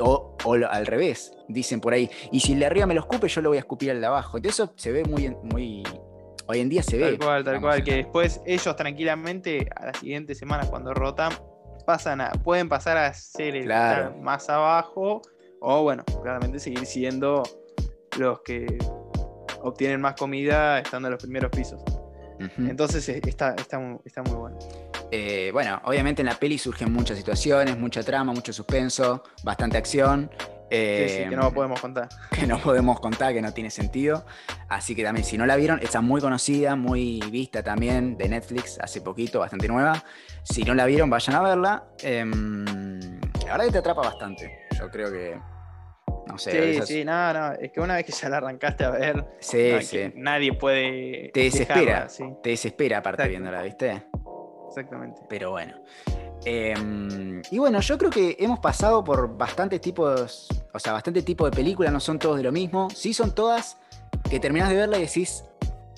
O, 0.00 0.36
al 0.68 0.84
revés, 0.84 1.32
dicen 1.48 1.80
por 1.80 1.92
ahí, 1.92 2.10
y 2.32 2.40
si 2.40 2.54
el 2.54 2.58
de 2.58 2.66
arriba 2.66 2.86
me 2.86 2.94
lo 2.94 3.02
escupe, 3.02 3.28
yo 3.28 3.40
lo 3.40 3.50
voy 3.50 3.58
a 3.58 3.60
escupir 3.60 3.92
al 3.92 4.00
de 4.00 4.06
abajo. 4.08 4.36
Entonces 4.36 4.58
eso 4.58 4.72
se 4.76 4.90
ve 4.90 5.04
muy, 5.04 5.32
muy 5.44 5.84
hoy 6.48 6.58
en 6.58 6.68
día 6.68 6.82
se 6.82 6.98
ve. 6.98 7.04
Tal 7.04 7.18
cual, 7.18 7.44
tal 7.44 7.60
cual, 7.60 7.84
que 7.84 7.94
después 7.94 8.40
ellos 8.44 8.74
tranquilamente 8.74 9.68
a 9.76 9.86
las 9.86 9.98
siguientes 9.98 10.38
semanas 10.38 10.68
cuando 10.68 10.92
rotan, 10.92 11.32
pasan 11.86 12.20
a, 12.20 12.32
pueden 12.32 12.68
pasar 12.68 12.96
a 12.96 13.14
ser 13.14 13.54
el 13.54 13.68
más 14.20 14.50
abajo 14.50 15.22
o 15.60 15.82
bueno, 15.84 16.04
claramente 16.20 16.58
seguir 16.58 16.84
siendo 16.84 17.44
los 18.18 18.40
que 18.40 18.78
obtienen 19.62 20.00
más 20.00 20.14
comida 20.14 20.78
estando 20.78 21.08
en 21.08 21.12
los 21.12 21.22
primeros 21.22 21.50
pisos. 21.50 21.82
Entonces 22.58 23.06
eh, 23.08 23.20
está, 23.24 23.54
está, 23.54 23.78
muy 23.78 24.34
bueno. 24.34 24.58
Eh, 25.10 25.50
bueno, 25.52 25.80
obviamente 25.84 26.22
en 26.22 26.26
la 26.26 26.34
peli 26.34 26.58
surgen 26.58 26.92
muchas 26.92 27.18
situaciones, 27.18 27.76
mucha 27.76 28.02
trama, 28.02 28.32
mucho 28.32 28.52
suspenso, 28.52 29.22
bastante 29.42 29.76
acción. 29.76 30.30
que 30.70 31.28
no 31.30 31.48
eh, 31.48 31.52
podemos 31.52 31.80
contar. 31.80 32.08
Que 32.30 32.46
no 32.46 32.58
podemos 32.58 32.98
contar, 33.00 33.34
que 33.34 33.42
no 33.42 33.52
tiene 33.52 33.70
sentido. 33.70 34.24
Así 34.68 34.94
que 34.94 35.04
también, 35.04 35.26
si 35.26 35.36
no 35.36 35.44
la 35.44 35.56
vieron, 35.56 35.80
está 35.82 36.00
muy 36.00 36.20
conocida, 36.20 36.76
muy 36.76 37.20
vista 37.30 37.62
también 37.62 38.16
de 38.16 38.28
Netflix 38.28 38.78
hace 38.80 39.02
poquito, 39.02 39.40
bastante 39.40 39.68
nueva. 39.68 40.02
Si 40.42 40.62
no 40.62 40.74
la 40.74 40.86
vieron, 40.86 41.10
vayan 41.10 41.36
a 41.36 41.42
verla. 41.42 41.84
Em, 42.02 43.20
la 43.44 43.52
verdad 43.52 43.64
que 43.66 43.72
te 43.72 43.78
atrapa 43.78 44.00
bastante. 44.00 44.66
Yo 44.78 44.90
creo 44.90 45.12
que 45.12 45.38
sí, 46.38 46.80
sí, 46.84 47.04
no, 47.04 47.32
no. 47.32 47.52
Es 47.52 47.72
que 47.72 47.80
una 47.80 47.96
vez 47.96 48.06
que 48.06 48.12
ya 48.12 48.28
la 48.28 48.38
arrancaste 48.38 48.84
a 48.84 48.90
ver, 48.90 49.24
nadie 50.14 50.52
puede. 50.54 51.30
Te 51.32 51.40
desespera. 51.40 52.06
Te 52.42 52.50
desespera, 52.50 52.98
aparte 52.98 53.28
viéndola, 53.28 53.62
¿viste? 53.62 54.02
Exactamente. 54.68 55.22
Pero 55.28 55.50
bueno. 55.50 55.74
Em, 56.44 57.42
y 57.50 57.58
bueno, 57.58 57.80
yo 57.80 57.98
creo 57.98 58.10
que 58.10 58.36
hemos 58.38 58.60
pasado 58.60 59.04
por 59.04 59.36
bastantes 59.36 59.80
tipos, 59.80 60.48
o 60.72 60.78
sea, 60.78 60.94
bastante 60.94 61.22
tipo 61.22 61.44
de 61.44 61.50
películas, 61.50 61.92
no 61.92 62.00
son 62.00 62.18
todos 62.18 62.38
de 62.38 62.42
lo 62.42 62.52
mismo. 62.52 62.88
Sí 62.90 63.12
son 63.12 63.34
todas 63.34 63.76
que 64.30 64.40
terminás 64.40 64.70
de 64.70 64.76
verla 64.76 64.98
y 64.98 65.02
decís, 65.02 65.44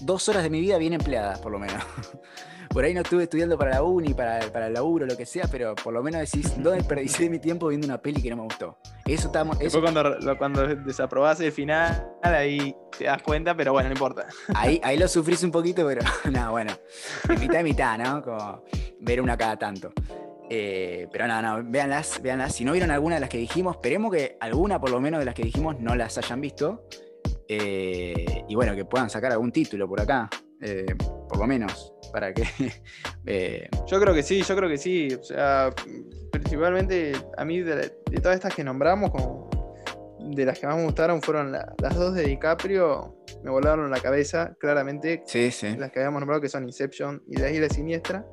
dos 0.00 0.28
horas 0.28 0.42
de 0.42 0.50
mi 0.50 0.60
vida 0.60 0.78
bien 0.78 0.92
empleadas, 0.92 1.38
por 1.38 1.52
lo 1.52 1.58
menos. 1.58 1.82
por 2.72 2.84
ahí 2.84 2.94
no 2.94 3.02
estuve 3.02 3.24
estudiando 3.24 3.58
para 3.58 3.72
la 3.72 3.82
uni, 3.82 4.14
para, 4.14 4.40
para 4.50 4.68
el 4.68 4.72
laburo, 4.72 5.06
lo 5.06 5.16
que 5.16 5.26
sea, 5.26 5.46
pero 5.50 5.74
por 5.74 5.92
lo 5.92 6.02
menos 6.02 6.20
decís, 6.20 6.54
¿dónde 6.54 6.78
desperdicié 6.78 7.28
mi 7.28 7.38
tiempo 7.38 7.68
viendo 7.68 7.86
una 7.86 8.00
peli 8.00 8.22
que 8.22 8.30
no 8.30 8.36
me 8.36 8.42
gustó? 8.44 8.78
Eso 9.06 9.26
estamos. 9.26 9.60
Eso... 9.60 9.80
cuando, 9.80 10.16
cuando 10.38 10.66
desaprobaste 10.76 11.46
el 11.46 11.52
final, 11.52 12.12
ahí 12.22 12.74
te 12.96 13.04
das 13.04 13.22
cuenta, 13.22 13.54
pero 13.54 13.72
bueno, 13.72 13.88
no 13.88 13.94
importa. 13.94 14.26
Ahí, 14.54 14.80
ahí 14.82 14.96
lo 14.96 15.06
sufrís 15.06 15.42
un 15.42 15.50
poquito, 15.50 15.86
pero 15.86 16.02
no, 16.30 16.50
bueno, 16.52 16.72
mitad 17.38 17.60
y 17.60 17.64
mitad, 17.64 17.98
¿no? 17.98 18.22
Como 18.22 18.64
ver 19.00 19.20
una 19.20 19.36
cada 19.36 19.58
tanto. 19.58 19.92
Eh, 20.48 21.08
pero 21.10 21.26
no, 21.26 21.42
no, 21.42 21.62
véanlas, 21.64 22.20
véanlas. 22.22 22.54
Si 22.54 22.64
no 22.64 22.72
vieron 22.72 22.90
alguna 22.90 23.16
de 23.16 23.20
las 23.20 23.30
que 23.30 23.38
dijimos, 23.38 23.76
esperemos 23.76 24.12
que 24.12 24.36
alguna 24.40 24.80
por 24.80 24.90
lo 24.90 25.00
menos 25.00 25.18
de 25.18 25.26
las 25.26 25.34
que 25.34 25.42
dijimos 25.42 25.78
no 25.78 25.94
las 25.94 26.16
hayan 26.18 26.40
visto. 26.40 26.86
Eh, 27.48 28.44
y 28.48 28.54
bueno, 28.54 28.74
que 28.74 28.84
puedan 28.84 29.10
sacar 29.10 29.32
algún 29.32 29.52
título 29.52 29.86
por 29.86 30.00
acá, 30.00 30.30
eh, 30.60 30.86
por 31.28 31.38
lo 31.38 31.46
menos 31.46 31.91
para 32.12 32.32
que... 32.32 32.44
Eh, 33.24 33.68
yo 33.86 34.00
creo 34.00 34.12
que 34.12 34.24
sí, 34.24 34.42
yo 34.42 34.56
creo 34.56 34.68
que 34.68 34.76
sí. 34.76 35.08
O 35.14 35.22
sea, 35.22 35.70
principalmente 36.32 37.12
a 37.36 37.44
mí 37.44 37.60
de, 37.60 37.88
todas 38.20 38.34
estas 38.34 38.52
que 38.52 38.64
nombramos, 38.64 39.12
como 39.12 39.48
de 40.18 40.44
las 40.44 40.58
que 40.58 40.66
más 40.66 40.76
me 40.76 40.84
gustaron 40.84 41.22
fueron 41.22 41.52
las 41.52 41.94
dos 41.94 42.14
de 42.14 42.24
DiCaprio, 42.24 43.16
me 43.44 43.50
volaron 43.50 43.90
la 43.90 44.00
cabeza, 44.00 44.56
claramente. 44.58 45.22
Sí, 45.26 45.52
sí. 45.52 45.76
Las 45.76 45.92
que 45.92 46.00
habíamos 46.00 46.20
nombrado 46.20 46.40
que 46.40 46.48
son 46.48 46.64
Inception 46.64 47.22
y 47.28 47.36
La 47.36 47.50
Isla 47.50 47.68
Siniestra. 47.68 48.26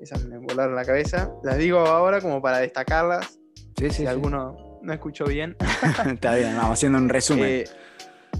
Esas 0.00 0.24
me 0.26 0.38
volaron 0.38 0.76
la 0.76 0.84
cabeza. 0.84 1.32
Las 1.42 1.58
digo 1.58 1.80
ahora 1.80 2.20
como 2.20 2.40
para 2.40 2.58
destacarlas. 2.58 3.40
Sí, 3.76 3.90
sí. 3.90 3.90
Si 3.90 4.06
alguno 4.06 4.78
no 4.82 4.92
escuchó 4.92 5.24
bien. 5.24 5.56
Está 6.06 6.34
bien, 6.34 6.56
vamos 6.56 6.72
haciendo 6.72 6.98
un 6.98 7.08
resumen. 7.08 7.44
Eh, 7.44 7.64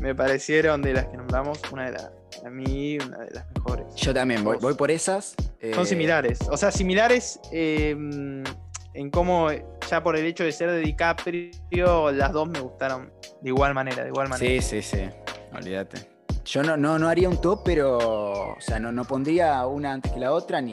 me 0.01 0.15
parecieron 0.15 0.83
de 0.83 0.95
las 0.95 1.07
que 1.07 1.17
nombramos 1.17 1.61
una 1.73 1.87
de 1.87 1.93
las 1.93 2.11
a 2.45 2.51
mí 2.51 2.99
una 2.99 3.19
de 3.19 3.31
las 3.33 3.47
mejores. 3.55 3.95
Yo 3.97 4.15
también, 4.15 4.45
voy, 4.45 4.59
voy 4.61 4.75
por 4.75 4.91
esas. 4.91 5.35
Son 5.75 5.83
eh, 5.83 5.87
similares. 5.87 6.39
O 6.51 6.57
sea, 6.57 6.71
similares 6.71 7.41
eh, 7.53 7.97
en 8.95 9.11
cómo, 9.11 9.49
ya 9.89 10.03
por 10.03 10.17
el 10.17 10.27
hecho 10.27 10.45
de 10.45 10.53
ser 10.53 10.71
de 10.71 10.81
DiCaprio, 10.81 12.13
las 12.13 12.33
dos 12.33 12.49
me 12.49 12.61
gustaron 12.61 13.13
de 13.41 13.49
igual 13.49 13.75
manera, 13.75 14.03
de 14.03 14.09
igual 14.09 14.29
manera. 14.29 14.63
Sí, 14.63 14.83
sí, 14.83 14.83
sí. 14.83 15.09
Olvídate. 15.55 16.09
Yo 16.45 16.63
no, 16.63 16.77
no, 16.77 16.99
no 16.99 17.09
haría 17.09 17.29
un 17.29 17.41
top, 17.41 17.63
pero. 17.65 17.99
O 18.57 18.61
sea, 18.61 18.81
no, 18.81 18.91
no 18.91 19.05
pondría 19.05 19.65
una 19.67 19.93
antes 19.93 20.11
que 20.13 20.19
la 20.19 20.33
otra, 20.33 20.61
ni, 20.61 20.73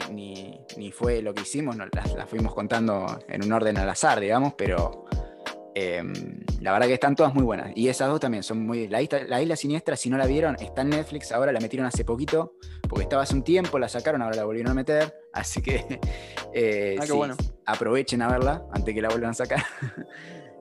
ni, 0.76 0.92
fue 0.92 1.22
lo 1.22 1.34
que 1.34 1.42
hicimos. 1.42 1.76
las, 1.76 2.14
las 2.14 2.28
fuimos 2.28 2.54
contando 2.54 3.20
en 3.28 3.44
un 3.44 3.52
orden 3.52 3.76
al 3.76 3.88
azar, 3.88 4.18
digamos, 4.18 4.54
pero 4.54 5.06
Em, 5.80 6.12
la 6.60 6.72
verdad 6.72 6.88
que 6.88 6.94
están 6.94 7.14
todas 7.14 7.32
muy 7.32 7.44
buenas. 7.44 7.70
Y 7.76 7.86
esas 7.86 8.08
dos 8.08 8.18
también 8.18 8.42
son 8.42 8.66
muy. 8.66 8.88
La 8.88 9.00
isla, 9.00 9.54
Siniestra, 9.54 9.96
si 9.96 10.10
no 10.10 10.18
la 10.18 10.26
vieron, 10.26 10.56
está 10.58 10.82
en 10.82 10.90
Netflix. 10.90 11.30
Ahora 11.30 11.52
la 11.52 11.60
metieron 11.60 11.86
hace 11.86 12.04
poquito, 12.04 12.54
porque 12.88 13.04
estaba 13.04 13.22
hace 13.22 13.34
un 13.34 13.44
tiempo, 13.44 13.78
la 13.78 13.88
sacaron, 13.88 14.20
ahora 14.22 14.34
la 14.34 14.44
volvieron 14.44 14.72
a 14.72 14.74
meter. 14.74 15.14
Así 15.32 15.62
que 15.62 16.00
eh, 16.52 16.96
ah, 17.00 17.04
bueno. 17.14 17.36
aprovechen 17.64 18.22
a 18.22 18.28
verla 18.28 18.64
antes 18.72 18.92
que 18.92 19.00
la 19.00 19.08
vuelvan 19.08 19.30
a 19.30 19.34
sacar. 19.34 19.64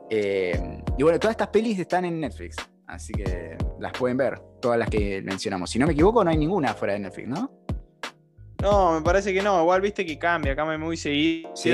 Em, 0.09 0.81
y 0.97 1.03
bueno, 1.03 1.19
todas 1.19 1.33
estas 1.33 1.49
pelis 1.49 1.77
están 1.79 2.05
en 2.05 2.21
Netflix. 2.21 2.55
Así 2.85 3.11
que 3.11 3.57
las 3.77 3.91
pueden 3.91 4.15
ver, 4.15 4.39
todas 4.61 4.79
las 4.79 4.89
que 4.89 5.21
mencionamos. 5.21 5.69
Si 5.69 5.77
no 5.79 5.85
me 5.85 5.91
equivoco, 5.91 6.23
no 6.23 6.29
hay 6.29 6.37
ninguna 6.37 6.73
fuera 6.73 6.93
de 6.93 6.99
Netflix, 6.99 7.27
¿no? 7.27 7.51
No, 8.61 8.93
me 8.93 9.01
parece 9.01 9.33
que 9.33 9.41
no. 9.41 9.59
Igual 9.63 9.81
viste 9.81 10.05
que 10.05 10.17
cambia, 10.17 10.55
cambia 10.55 10.77
muy 10.77 10.95
seguido. 10.95 11.53
Sí, 11.57 11.73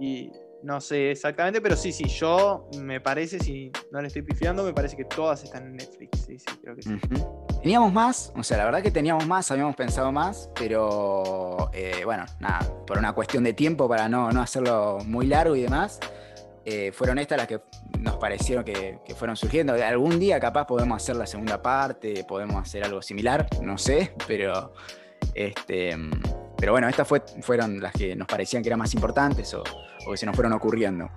y 0.00 0.32
no 0.62 0.80
sé 0.80 1.10
exactamente, 1.10 1.60
pero 1.60 1.76
sí, 1.76 1.92
sí, 1.92 2.04
yo 2.04 2.68
me 2.78 3.00
parece, 3.00 3.38
si 3.38 3.72
no 3.90 4.00
le 4.00 4.08
estoy 4.08 4.22
pifiando, 4.22 4.62
me 4.62 4.72
parece 4.72 4.96
que 4.96 5.04
todas 5.04 5.42
están 5.42 5.66
en 5.66 5.76
Netflix. 5.76 6.24
Sí, 6.26 6.38
sí, 6.38 6.46
creo 6.62 6.76
que 6.76 6.82
sí. 6.82 6.98
Teníamos 7.62 7.92
más, 7.92 8.32
o 8.36 8.42
sea, 8.42 8.58
la 8.58 8.64
verdad 8.64 8.82
que 8.82 8.90
teníamos 8.90 9.26
más, 9.26 9.50
habíamos 9.50 9.76
pensado 9.76 10.12
más, 10.12 10.50
pero 10.54 11.70
eh, 11.72 12.02
bueno, 12.04 12.24
nada, 12.40 12.60
por 12.86 12.98
una 12.98 13.12
cuestión 13.12 13.44
de 13.44 13.52
tiempo 13.52 13.88
para 13.88 14.08
no, 14.08 14.28
hacerlo 14.28 14.98
muy 15.04 15.26
largo 15.26 15.56
y 15.56 15.62
demás, 15.62 16.00
eh, 16.64 16.92
fueron 16.92 17.18
estas 17.18 17.38
las 17.38 17.46
que 17.46 17.60
nos 17.98 18.16
parecieron 18.16 18.64
que, 18.64 18.98
que, 19.04 19.14
fueron 19.14 19.36
surgiendo. 19.36 19.72
Algún 19.72 20.18
día 20.18 20.38
capaz 20.38 20.66
podemos 20.66 21.02
hacer 21.02 21.16
la 21.16 21.26
segunda 21.26 21.60
parte, 21.62 22.24
podemos 22.24 22.56
hacer 22.56 22.84
algo 22.84 23.00
similar, 23.02 23.46
no 23.62 23.78
sé, 23.78 24.14
pero 24.26 24.72
este 25.34 25.96
pero 26.60 26.72
bueno, 26.72 26.88
estas 26.88 27.08
fueron 27.40 27.80
las 27.80 27.92
que 27.92 28.14
nos 28.14 28.28
parecían 28.28 28.62
que 28.62 28.68
eran 28.68 28.78
más 28.78 28.92
importantes 28.92 29.54
o, 29.54 29.62
que 30.10 30.16
se 30.16 30.26
nos 30.26 30.36
fueron 30.36 30.52
ocurriendo. 30.52 31.08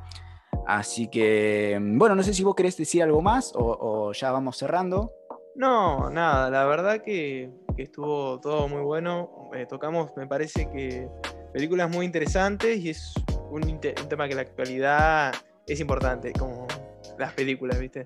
Así 0.65 1.09
que, 1.09 1.77
bueno, 1.81 2.15
no 2.15 2.23
sé 2.23 2.33
si 2.33 2.43
vos 2.43 2.55
querés 2.55 2.77
decir 2.77 3.03
algo 3.03 3.21
más 3.21 3.51
o, 3.53 4.13
ya 4.13 4.31
vamos 4.31 4.57
cerrando. 4.57 5.11
No, 5.55 6.09
nada, 6.09 6.49
la 6.49 6.65
verdad 6.65 7.01
que, 7.01 7.51
estuvo 7.77 8.39
todo 8.39 8.69
muy 8.69 8.81
bueno. 8.81 9.49
Eh, 9.53 9.65
tocamos, 9.65 10.11
me 10.15 10.27
parece 10.27 10.69
que 10.71 11.09
películas 11.51 11.89
muy 11.89 12.05
interesantes 12.05 12.79
y 12.79 12.91
es 12.91 13.13
un, 13.51 13.63
un 13.63 13.79
tema 13.81 14.25
que 14.25 14.31
en 14.31 14.37
la 14.37 14.43
actualidad 14.43 15.33
es 15.67 15.79
importante, 15.79 16.31
como 16.31 16.67
las 17.19 17.33
películas, 17.33 17.79
¿viste? 17.79 18.03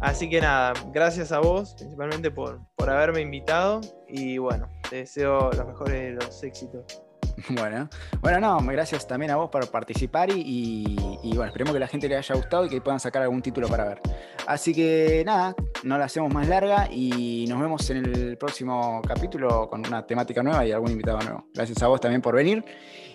Así 0.00 0.28
que 0.28 0.40
nada, 0.40 0.72
gracias 0.92 1.32
a 1.32 1.40
vos 1.40 1.74
principalmente 1.74 2.30
por, 2.30 2.60
por 2.76 2.90
haberme 2.90 3.20
invitado 3.20 3.80
y 4.08 4.38
bueno, 4.38 4.68
te 4.88 4.96
deseo 4.96 5.50
los 5.52 5.66
mejores 5.66 5.94
de 5.94 6.12
los 6.12 6.42
éxitos. 6.42 7.02
Bueno, 7.50 7.88
bueno, 8.20 8.40
no, 8.40 8.66
gracias 8.72 9.06
también 9.06 9.30
a 9.30 9.36
vos 9.36 9.50
por 9.50 9.70
participar 9.70 10.30
y, 10.32 10.96
bueno, 11.22 11.44
esperemos 11.44 11.74
que 11.74 11.80
la 11.80 11.86
gente 11.86 12.08
le 12.08 12.16
haya 12.16 12.34
gustado 12.34 12.66
y 12.66 12.68
que 12.68 12.80
puedan 12.80 13.00
sacar 13.00 13.22
algún 13.22 13.42
título 13.42 13.68
para 13.68 13.84
ver. 13.84 14.00
Así 14.46 14.74
que 14.74 15.22
nada, 15.24 15.54
no 15.82 15.98
la 15.98 16.06
hacemos 16.06 16.32
más 16.32 16.48
larga 16.48 16.88
y 16.90 17.46
nos 17.48 17.60
vemos 17.60 17.88
en 17.90 17.98
el 17.98 18.38
próximo 18.38 19.02
capítulo 19.06 19.68
con 19.68 19.86
una 19.86 20.06
temática 20.06 20.42
nueva 20.42 20.64
y 20.66 20.72
algún 20.72 20.92
invitado 20.92 21.18
nuevo. 21.20 21.46
Gracias 21.54 21.82
a 21.82 21.88
vos 21.88 22.00
también 22.00 22.22
por 22.22 22.34
venir 22.34 22.64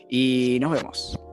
y 0.10 0.58
nos 0.62 0.72
vemos. 0.72 1.31